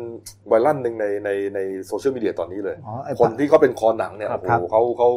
[0.49, 5.11] ไวรัลหนึ่งในในในโซเชียลมีเดียตอนนี้เลยอ๋อไอ้คนที่เขาเป็นคอหนังเนี่ยครับโอ้โหเขาเขา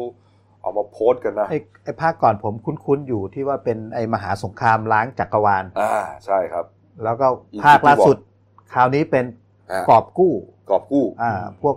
[0.62, 5.94] เอามาโพสต์กันนะไอ้ไอ้ภาคก่อนผมคุ้นๆอยู่ที่ว่าเป็นไอ้มหาสงครามล้างจักรวาลอ่า
[6.24, 6.64] ใช่ครับ
[7.04, 8.16] แล้วก็ Infinity ภาคล่าสุด
[8.74, 9.24] คราวนี้เป็น
[9.70, 10.32] อ่ากอบกู้
[10.70, 11.32] กอบกู้อ่า
[11.62, 11.76] พวก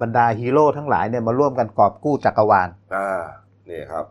[0.00, 3.22] บรรดาฮีโร่ทั้งหลายเนี่ยมาร่วมกันกอบกู้จักรวาลอ่า
[3.70, 4.04] นี่ครับ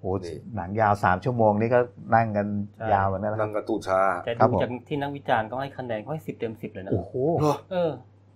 [0.00, 1.80] โอ้นี่หนังยาวสามชั่วโมงนี่ก็
[2.14, 2.46] นั่งกัน
[2.92, 7.90] ยาวเหมือนกันนะคนั่รับงการะตูนชาแต่ครับดูผมจากที่นักวิจารณ์ก็ให้คะแนนก็ให้สิบเต็มสิบเลยนะโอ้โหเหรอเออ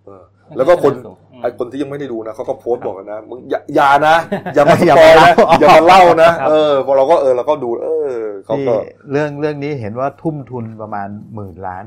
[0.04, 0.22] เออ
[0.56, 0.92] แล้วก็คน
[1.32, 4.16] อืมไอคนที่ยังไม่ได้ดูนะเขาก็โพสต์บอกกันนะมึงอย่าอย่านะ
[4.54, 5.28] อย่ามาสอย่าปอมายนะเล่า
[5.60, 8.74] อย่ามาเล่านะครับเออพอเราก็เออเราก็ดู เออเขานี่ก็
[9.10, 11.84] เรื่องเรื่องนี้เห็นว่าทุ่มทุนประมาณหมื่นล้าน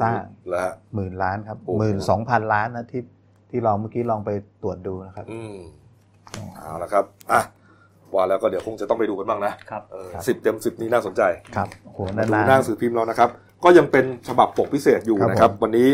[0.00, 3.02] สร้างแล้วฮะหมื่นล้านครับโอ้โหหมื่นสองพันล้านนะที่
[3.50, 4.30] ที่ลองเมื่อกี้ลองไป
[4.62, 5.54] ตรวจดูนะครับ อืม
[6.56, 7.40] เอาละครับอะ
[8.16, 11.22] ว่าแล้วก็เดี๋ยวคงจะต้องไปดูกันบ้างนะครับเออครับสิบเต็มสิบนี้น่าสนใจ
[11.56, 13.30] ครับโอ้โหมาดูนานหน้าหนังสือพิมพ์เรานะครับ
[13.64, 15.88] ก็ยังเป็นฉบับปกพิเศษอยู่ครับนะครับผมวันนี้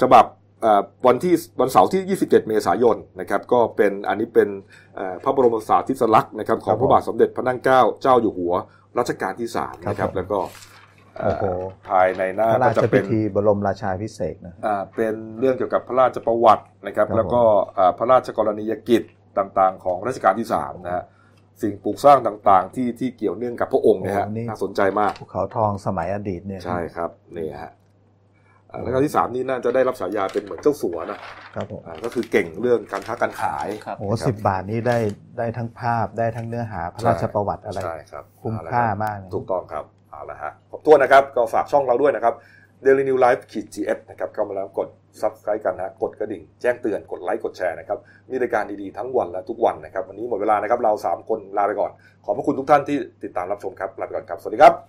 [0.00, 0.24] ฉบับ
[0.62, 4.48] เอ่อวันที่วันเสาร์ที่ 27 เมษายนนะครับก็เป็นอันนี้เป็น
[4.96, 8.54] เอ่อพระบรมสารีริสลักษณ์นะครับของพระบาทสมเด็จพระนั่งเกล้าเจ้าอยู่หัว
[8.98, 10.38] รัชกาลที่สามนะครับแล้วก็
[11.18, 17.42] เอ่อโอ้โหภายในหๆน้าพระราก็ชจะพิเป็นธีบรมราชาพิเศษกนะอ่าเป็นเรื่องเกี่ยวกับพระราชประวัตินะครับครับแล้วก็
[17.78, 19.02] อ่าพระราชกรณียกิจ
[19.38, 21.04] ต่างๆ ของรัชกาลที่สามนะฮะ
[21.62, 27.72] สิ่งปลูกสร้างต่างๆ ที่ที่เกี่ยวเนื่องกับพระองค์เนะฮะน่าสนใจมากภูเขาทองสมัยอดีตเนี่ยใช่ครับนี่ฮะ
[28.70, 31.18] อ่ารัชกาลที่สามนี่น่าจะได้รับฉายาเป็นเหมือนเจ้าสัวนะ
[31.54, 34.98] ครับผมอ่าก็คือเก่งเรื่องการค้าการขายครับโอ้สิบบาทนี้ได้
[35.38, 42.34] ได้ทั้งภาพได้ทั้งเนื้อหาพระราชประวัติอะไรใช่ครับคุ้มเอละค่ารับมากเลยถูกต้องครับเอาละฮะขอบคุณนะครับก็ฝากช่องเราด้วยนะครับ
[42.84, 44.88] Daily News Live ขีด GS นะครับเข้ามาแล้วกด
[45.20, 47.98] subscribe กันนะฮะกดกระดิ่งแจ้งเตือนกดไลค์กดแชร์นะครับ
[48.30, 51.90] มีรายการดีๆทั้งวันและทุกวันนะครับวันนี้หมดเวลานะครับเรา 3 คนลาไปก่อน
[52.24, 54.84] ขอบพระคุณทุกท่านที่ติดตามรับชมครับลาไปก่อนครับสวัสดีครับ